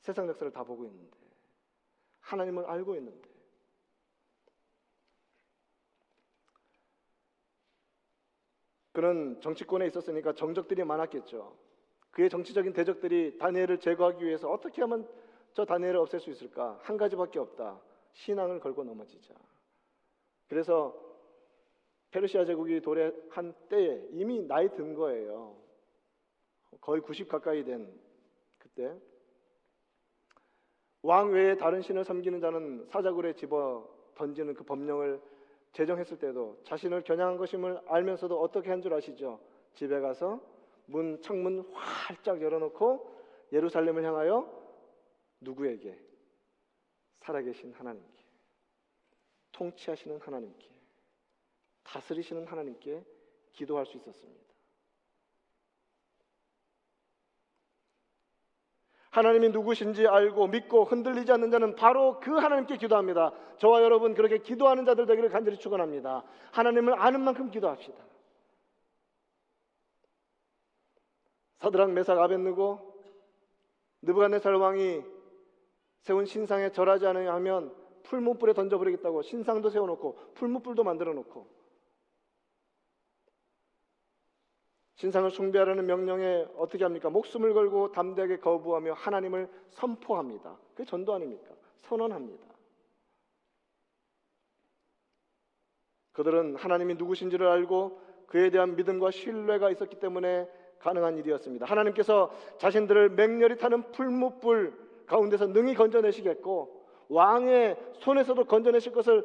세상 0.00 0.28
역사를 0.28 0.50
다 0.52 0.62
보고 0.62 0.84
있는데 0.84 1.16
하나님을 2.20 2.64
알고 2.66 2.94
있는데 2.96 3.28
그는 8.92 9.40
정치권에 9.40 9.86
있었으니까 9.88 10.34
정적들이 10.34 10.84
많았겠죠. 10.84 11.56
그의 12.12 12.30
정치적인 12.30 12.72
대적들이 12.72 13.38
다니엘을 13.38 13.80
제거하기 13.80 14.24
위해서 14.24 14.48
어떻게 14.48 14.82
하면 14.82 15.08
저 15.52 15.64
다니엘을 15.64 15.98
없앨 15.98 16.20
수 16.20 16.30
있을까? 16.30 16.78
한 16.82 16.96
가지밖에 16.96 17.40
없다. 17.40 17.80
신앙을 18.12 18.60
걸고 18.60 18.84
넘어지자. 18.84 19.34
그래서 20.48 20.94
페르시아 22.10 22.44
제국이 22.44 22.80
도래한 22.80 23.54
때에 23.68 24.06
이미 24.12 24.40
나이 24.46 24.68
든 24.72 24.94
거예요. 24.94 25.56
거의 26.80 27.00
90 27.00 27.28
가까이 27.28 27.64
된 27.64 27.92
그때 28.58 28.96
왕 31.02 31.32
외에 31.32 31.56
다른 31.56 31.82
신을 31.82 32.04
섬기는 32.04 32.40
자는 32.40 32.86
사자굴에 32.86 33.34
집어 33.34 33.88
던지는 34.14 34.54
그 34.54 34.64
법령을 34.64 35.20
제정했을 35.72 36.18
때도 36.18 36.60
자신을 36.64 37.02
겨냥한 37.02 37.36
것임을 37.36 37.80
알면서도 37.86 38.40
어떻게 38.40 38.70
한 38.70 38.80
줄 38.80 38.94
아시죠? 38.94 39.40
집에 39.74 39.98
가서 40.00 40.40
문 40.86 41.20
창문 41.20 41.68
활짝 41.72 42.40
열어놓고 42.40 43.12
예루살렘을 43.52 44.04
향하여 44.04 44.48
누구에게 45.40 45.98
살아계신 47.20 47.72
하나님께 47.72 48.13
통치하시는 49.54 50.20
하나님께 50.20 50.68
다스리시는 51.84 52.46
하나님께 52.46 53.02
기도할 53.52 53.86
수 53.86 53.96
있었습니다. 53.96 54.44
하나님이 59.10 59.50
누구신지 59.50 60.08
알고 60.08 60.48
믿고 60.48 60.84
흔들리지 60.84 61.30
않는 61.30 61.52
자는 61.52 61.76
바로 61.76 62.18
그 62.18 62.32
하나님께 62.32 62.76
기도합니다. 62.78 63.32
저와 63.58 63.82
여러분 63.82 64.12
그렇게 64.14 64.38
기도하는 64.38 64.84
자들 64.84 65.06
되기를 65.06 65.30
간절히 65.30 65.56
축원합니다. 65.56 66.24
하나님을 66.50 67.00
아는 67.00 67.20
만큼 67.20 67.48
기도합시다. 67.48 67.96
사드랑 71.58 71.94
메삭 71.94 72.18
아벤느고 72.18 72.92
느부갓네살 74.02 74.54
왕이 74.54 75.02
세운 76.00 76.26
신상에 76.26 76.70
절하지 76.72 77.06
않으려 77.06 77.32
하면 77.34 77.83
풀무불에 78.04 78.52
던져버리겠다고 78.54 79.22
신상도 79.22 79.70
세워놓고 79.70 80.18
풀무불도 80.34 80.84
만들어놓고 80.84 81.64
신상을 84.96 85.30
숭배하라는 85.30 85.86
명령에 85.86 86.46
어떻게 86.56 86.84
합니까? 86.84 87.10
목숨을 87.10 87.52
걸고 87.52 87.92
담대하게 87.92 88.38
거부하며 88.38 88.94
하나님을 88.94 89.50
선포합니다. 89.70 90.56
그게 90.70 90.84
전도 90.84 91.12
아닙니까? 91.12 91.52
선언합니다. 91.80 92.46
그들은 96.12 96.54
하나님이 96.54 96.94
누구신지를 96.94 97.46
알고 97.46 98.00
그에 98.28 98.50
대한 98.50 98.76
믿음과 98.76 99.10
신뢰가 99.10 99.70
있었기 99.70 99.98
때문에 99.98 100.48
가능한 100.78 101.18
일이었습니다. 101.18 101.66
하나님께서 101.66 102.30
자신들을 102.58 103.10
맹렬히 103.10 103.58
타는 103.58 103.90
풀무불 103.90 105.04
가운데서 105.06 105.48
능히 105.48 105.74
건져내시겠고 105.74 106.83
왕의 107.08 107.76
손에서도 108.00 108.44
건져내실 108.44 108.92
것을 108.92 109.24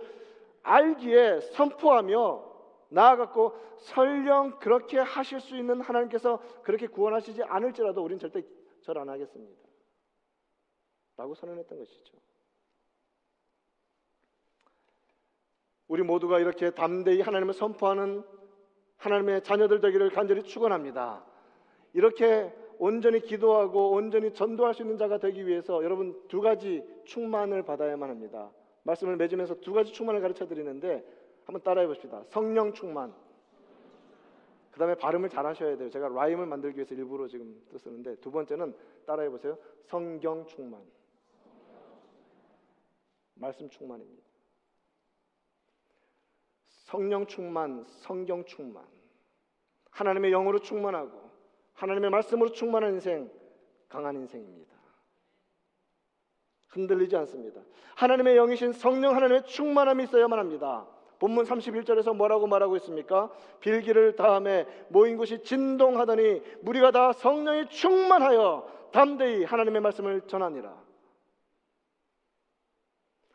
알기에 0.63 1.41
선포하며 1.41 2.49
나아갔고 2.89 3.55
설령 3.79 4.59
그렇게 4.59 4.97
하실 4.99 5.39
수 5.39 5.55
있는 5.55 5.81
하나님께서 5.81 6.41
그렇게 6.63 6.87
구원하시지 6.87 7.43
않을지라도 7.43 8.03
우리는 8.03 8.19
절대 8.19 8.41
절 8.81 8.97
안 8.97 9.09
하겠습니다. 9.09 9.61
라고 11.17 11.35
선언했던 11.35 11.77
것이죠. 11.77 12.17
우리 15.87 16.03
모두가 16.03 16.39
이렇게 16.39 16.69
담대히 16.71 17.21
하나님을 17.21 17.53
선포하는 17.53 18.23
하나님의 18.97 19.43
자녀들 19.43 19.81
되기를 19.81 20.11
간절히 20.11 20.43
축원합니다. 20.43 21.25
이렇게 21.93 22.53
온전히 22.79 23.19
기도하고 23.19 23.91
온전히 23.91 24.33
전도할 24.33 24.73
수 24.73 24.81
있는 24.81 24.97
자가 24.97 25.19
되기 25.19 25.45
위해서 25.45 25.83
여러분 25.83 26.19
두 26.29 26.39
가지 26.39 26.81
충만을 27.03 27.63
받아야만 27.63 28.09
합니다. 28.09 28.49
말씀을 28.83 29.17
맺으면서 29.17 29.55
두 29.55 29.73
가지 29.73 29.91
충만을 29.91 30.21
가르쳐 30.21 30.47
드리는데 30.47 31.05
한번 31.45 31.61
따라해 31.61 31.87
봅시다. 31.87 32.23
성령 32.29 32.73
충만. 32.73 33.13
그 34.71 34.79
다음에 34.79 34.95
발음을 34.95 35.29
잘 35.29 35.45
하셔야 35.45 35.75
돼요. 35.75 35.89
제가 35.89 36.07
라임을 36.07 36.45
만들기 36.45 36.77
위해서 36.77 36.95
일부러 36.95 37.27
지금 37.27 37.61
쓰는데 37.77 38.15
두 38.15 38.31
번째는 38.31 38.73
따라해 39.05 39.29
보세요. 39.29 39.57
성경 39.83 40.45
충만. 40.45 40.81
말씀 43.35 43.69
충만입니다. 43.69 44.23
성령 46.67 47.25
충만, 47.27 47.83
성경 47.87 48.45
충만. 48.45 48.85
하나님의 49.91 50.31
영으로 50.31 50.59
충만하고 50.59 51.28
하나님의 51.79 52.09
말씀으로 52.09 52.51
충만한 52.51 52.93
인생, 52.93 53.31
강한 53.87 54.15
인생입니다. 54.15 54.73
흔들리지 56.67 57.15
않습니다. 57.17 57.61
하나님의 57.95 58.35
영이신 58.35 58.73
성령 58.73 59.15
하나님의 59.15 59.45
충만함이 59.45 60.03
있어야만 60.03 60.37
합니다. 60.37 60.87
본문 61.19 61.45
31절에서 61.45 62.15
뭐라고 62.15 62.47
말하고 62.47 62.75
있습니까? 62.77 63.31
빌기를 63.61 64.15
다음에 64.15 64.65
모인 64.89 65.17
곳이 65.17 65.43
진동하더니 65.43 66.41
무리가 66.61 66.91
다 66.91 67.13
성령이 67.13 67.69
충만하여 67.69 68.89
담대히 68.91 69.45
하나님의 69.45 69.81
말씀을 69.81 70.21
전하니라. 70.27 70.77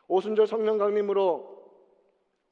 오순절 0.07 0.45
성령 0.47 0.77
강림으로 0.77 1.55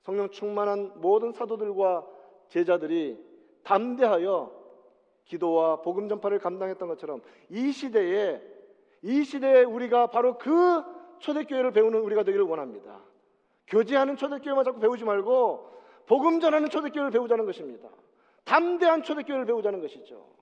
성령 0.01 0.29
충만한 0.29 0.91
모든 0.95 1.31
사도들과 1.31 2.05
제자들이 2.49 3.17
담대하여 3.63 4.62
기도와 5.26 5.82
복음 5.82 6.09
전파를 6.09 6.39
감당했던 6.39 6.88
것처럼 6.88 7.21
이 7.49 7.71
시대에 7.71 8.41
이 9.01 9.24
시대에 9.24 9.63
우리가 9.63 10.07
바로 10.07 10.38
그 10.38 10.84
초대교회를 11.19 11.71
배우는 11.71 11.99
우리가 11.99 12.24
되기를 12.24 12.45
원합니다. 12.45 13.01
교제하는 13.67 14.17
초대교회만 14.17 14.63
자꾸 14.63 14.80
배우지 14.80 15.03
말고 15.03 15.71
복음 16.05 16.39
전하는 16.39 16.69
초대교회를 16.69 17.11
배우자는 17.11 17.45
것입니다. 17.45 17.89
담대한 18.43 19.03
초대교회를 19.03 19.45
배우자는 19.45 19.82
것이죠. 19.82 20.34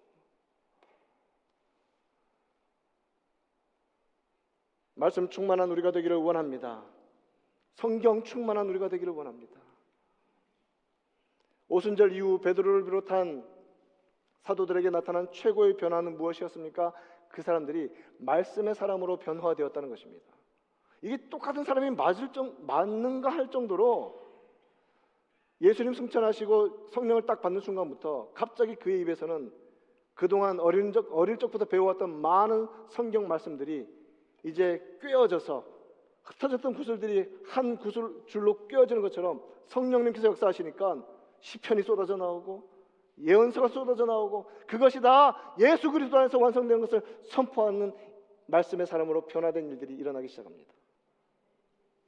말씀 4.95 5.29
충만한 5.29 5.71
우리가 5.71 5.91
되기를 5.91 6.17
원합니다. 6.17 6.83
성경 7.73 8.23
충만한 8.23 8.69
우리가 8.69 8.89
되기를 8.89 9.13
원합니다. 9.13 9.59
오순절 11.69 12.13
이후 12.13 12.39
베드로를 12.41 12.83
비롯한 12.83 13.43
사도들에게 14.41 14.89
나타난 14.89 15.31
최고의 15.31 15.77
변화는 15.77 16.17
무엇이었습니까? 16.17 16.93
그 17.29 17.41
사람들이 17.41 17.89
말씀의 18.17 18.75
사람으로 18.75 19.17
변화되었다는 19.17 19.89
것입니다. 19.89 20.25
이게 21.01 21.17
똑같은 21.29 21.63
사람이 21.63 21.91
맞을 21.91 22.31
정, 22.31 22.55
맞는가 22.65 23.29
할 23.29 23.49
정도로 23.49 24.21
예수님 25.61 25.93
승천하시고 25.93 26.89
성령을 26.89 27.25
딱 27.25 27.41
받는 27.41 27.61
순간부터 27.61 28.31
갑자기 28.33 28.75
그의 28.75 29.01
입에서는 29.01 29.51
그동안 30.13 30.59
어린 30.59 30.91
적, 30.91 31.07
어릴 31.11 31.37
적부터 31.37 31.65
배워왔던 31.65 32.21
많은 32.21 32.67
성경 32.89 33.27
말씀들이 33.27 33.87
이제 34.43 34.97
꿰어져서 35.01 35.65
흩어졌던 36.23 36.73
구슬들이 36.73 37.29
한 37.47 37.77
구슬 37.77 38.23
줄로 38.25 38.67
꿰어지는 38.67 39.01
것처럼 39.01 39.41
성령님께서 39.67 40.27
역사하시니까 40.27 41.05
시편이 41.39 41.83
쏟아져 41.83 42.17
나오고 42.17 42.69
예언서가 43.23 43.67
쏟아져 43.67 44.05
나오고 44.05 44.49
그것이 44.67 44.99
다 45.01 45.55
예수 45.59 45.91
그리스도 45.91 46.17
안에서 46.17 46.37
완성된 46.39 46.79
것을 46.81 47.01
선포하는 47.25 47.93
말씀의 48.47 48.87
사람으로 48.87 49.27
변화된 49.27 49.69
일들이 49.69 49.95
일어나기 49.95 50.27
시작합니다. 50.27 50.73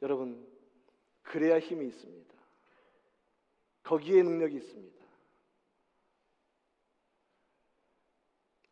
여러분 0.01 0.45
그래야 1.21 1.59
힘이 1.59 1.87
있습니다. 1.87 2.33
거기에 3.83 4.23
능력이 4.23 4.55
있습니다. 4.55 5.02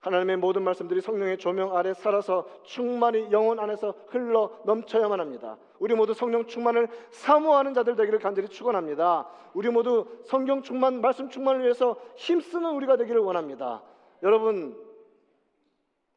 하나님의 0.01 0.37
모든 0.37 0.63
말씀들이 0.63 0.99
성령의 0.99 1.37
조명 1.37 1.77
아래 1.77 1.93
살아서 1.93 2.47
충만히 2.63 3.31
영혼 3.31 3.59
안에서 3.59 3.93
흘러 4.07 4.49
넘쳐야만 4.65 5.19
합니다. 5.19 5.57
우리 5.79 5.93
모두 5.93 6.13
성령 6.15 6.47
충만을 6.47 6.87
사모하는 7.11 7.75
자들 7.75 7.95
되기를 7.95 8.17
간절히 8.17 8.47
축원합니다. 8.47 9.29
우리 9.53 9.69
모두 9.69 10.07
성경 10.25 10.63
충만, 10.63 11.01
말씀 11.01 11.29
충만을 11.29 11.61
위해서 11.61 11.95
힘쓰는 12.15 12.71
우리가 12.71 12.97
되기를 12.97 13.21
원합니다. 13.21 13.83
여러분, 14.23 14.75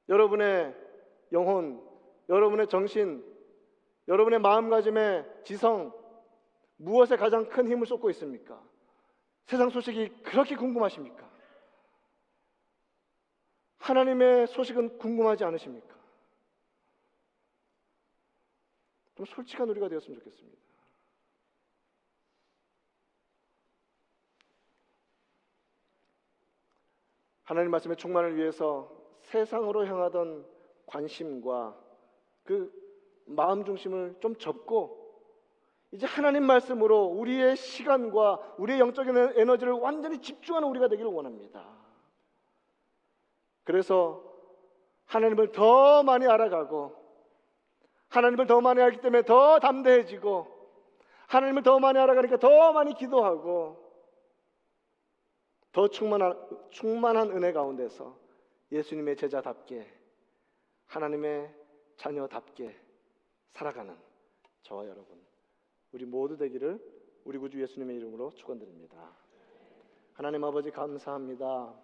여러분의 0.09 0.75
영혼, 1.33 1.83
여러분의 2.31 2.69
정신, 2.69 3.23
여러분의 4.09 4.39
마음가짐의 4.39 5.27
지성 5.45 5.93
무엇에 6.77 7.17
가장 7.17 7.51
큰 7.51 7.69
힘을 7.69 7.87
쏟고 7.87 8.09
있습니까? 8.11 8.59
세상 9.45 9.69
소식이 9.69 10.23
그렇게 10.23 10.57
궁금하십니까? 10.57 11.34
하나님의 13.85 14.47
소식은 14.47 14.97
궁금하지 14.97 15.45
않으십니까? 15.45 15.95
좀 19.15 19.27
솔직한 19.27 19.69
우리가 19.69 19.89
되었으면 19.89 20.19
좋겠습니다. 20.19 20.59
하나님 27.43 27.71
말씀의 27.73 27.99
충만을 27.99 28.37
위해서 28.37 28.91
세상으로 29.21 29.87
향하던 29.87 30.47
관심과 30.87 31.79
그 32.43 32.73
마음 33.27 33.67
중심을 33.67 34.17
좀 34.21 34.35
접고 34.37 35.05
이제 35.93 36.07
하나님 36.07 36.45
말씀으로 36.45 37.05
우리의 37.05 37.57
시간과 37.57 38.55
우리의 38.59 38.81
영적인 38.81 39.15
에너지를 39.37 39.75
완전히 39.75 40.23
집중하는 40.23 40.69
우리가 40.69 40.89
되기를 40.89 41.11
원합니다. 41.11 41.74
그래서 43.65 44.23
하나님을 45.07 45.53
더 45.53 46.03
많이 46.03 46.27
알아가고 46.27 46.95
하나님을 48.09 48.47
더 48.47 48.61
많이 48.61 48.81
알기 48.81 49.01
때문에 49.01 49.23
더 49.25 49.59
담대해지고 49.59 50.47
하나님을 51.27 51.63
더 51.63 51.79
많이 51.81 51.99
알아가니까 51.99 52.39
더 52.39 52.73
많이 52.73 52.95
기도하고 52.95 53.83
더 55.73 55.89
충만한, 55.89 56.39
충만한 56.71 57.33
은혜 57.33 57.53
가운데서 57.53 58.17
예수님의 58.71 59.17
제자답게 59.17 59.93
하나님의 60.87 61.53
자녀답게 61.97 62.81
살아가는 63.51 63.97
저와 64.63 64.87
여러분 64.87 65.21
우리 65.93 66.05
모두 66.05 66.37
되기를 66.37 66.81
우리 67.25 67.39
구주 67.39 67.61
예수님의 67.61 67.97
이름으로 67.97 68.31
축원드립니다. 68.35 69.11
하나님 70.13 70.45
아버지 70.45 70.71
감사합니다. 70.71 71.75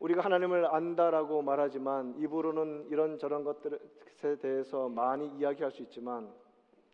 우리가 0.00 0.22
하나님을 0.22 0.74
안다라고 0.74 1.42
말하지만 1.42 2.14
입으로는 2.18 2.88
이런 2.90 3.18
저런 3.18 3.44
것들에 3.44 3.78
대해서 4.40 4.88
많이 4.88 5.26
이야기할 5.38 5.70
수 5.70 5.82
있지만 5.82 6.30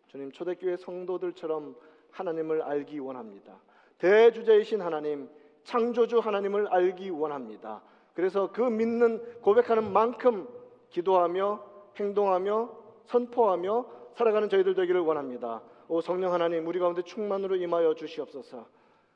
주님 0.07 0.31
초대교회 0.31 0.77
성도들처럼 0.77 1.75
하나님을 2.11 2.63
알기 2.63 2.99
원합니다. 2.99 3.59
대주제이신 3.99 4.83
하나님, 4.83 5.29
창조주 5.65 6.19
하나님을 6.19 6.69
알기 6.69 7.11
원합니다. 7.11 7.83
그래서 8.15 8.53
그 8.53 8.61
믿는 8.61 9.41
고백하는 9.41 9.93
만큼 9.93 10.47
기도하며 10.91 11.65
행동하며 11.97 12.83
선포하며 13.07 13.87
살아가는 14.15 14.49
저희들 14.49 14.75
되기를 14.75 15.01
원합니다. 15.01 15.63
오 15.89 16.01
성령 16.01 16.33
하나님, 16.33 16.67
우리 16.67 16.79
가운데 16.79 17.03
충만으로 17.03 17.57
임하여 17.57 17.95
주시옵소서. 17.95 18.67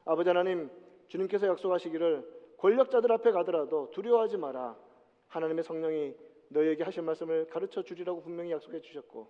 아버지 0.07 0.29
하나님, 0.29 0.71
주님께서 1.09 1.47
약속하시기를 1.49 2.36
권력자들 2.59 3.13
앞에 3.13 3.33
가더라도 3.33 3.91
두려워하지 3.91 4.37
마라. 4.37 4.77
하나님의 5.29 5.65
성령이 5.65 6.15
너에게 6.49 6.85
하실 6.85 7.03
말씀을 7.03 7.47
가르쳐 7.49 7.83
주리라고 7.83 8.23
분명히 8.23 8.53
약속해 8.53 8.81
주셨고 8.81 9.29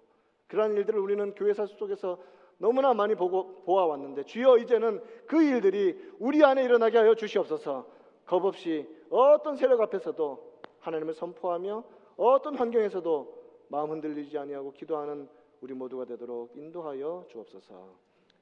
그러한 0.48 0.74
일들을 0.76 0.98
우리는 0.98 1.34
교회사 1.34 1.66
속에서 1.66 2.18
너무나 2.58 2.94
많이 2.94 3.14
보고 3.14 3.62
보아왔는데 3.64 4.24
주여 4.24 4.58
이제는 4.58 5.02
그 5.26 5.42
일들이 5.42 5.98
우리 6.18 6.44
안에 6.44 6.64
일어나게 6.64 6.98
하여 6.98 7.14
주시옵소서. 7.14 7.86
겁 8.26 8.44
없이 8.44 8.88
어떤 9.10 9.56
세력 9.56 9.80
앞에서도 9.80 10.60
하나님을 10.80 11.14
선포하며 11.14 11.84
어떤 12.16 12.56
환경에서도 12.56 13.36
마음 13.68 13.90
흔들리지 13.90 14.38
아니하고 14.38 14.72
기도하는 14.72 15.28
우리 15.60 15.74
모두가 15.74 16.04
되도록 16.04 16.56
인도하여 16.56 17.26
주옵소서. 17.28 17.94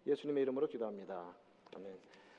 예수님의 0.07 0.43
이름으로 0.43 0.67
기도합니다. 0.67 1.35
아멘. 1.75 2.24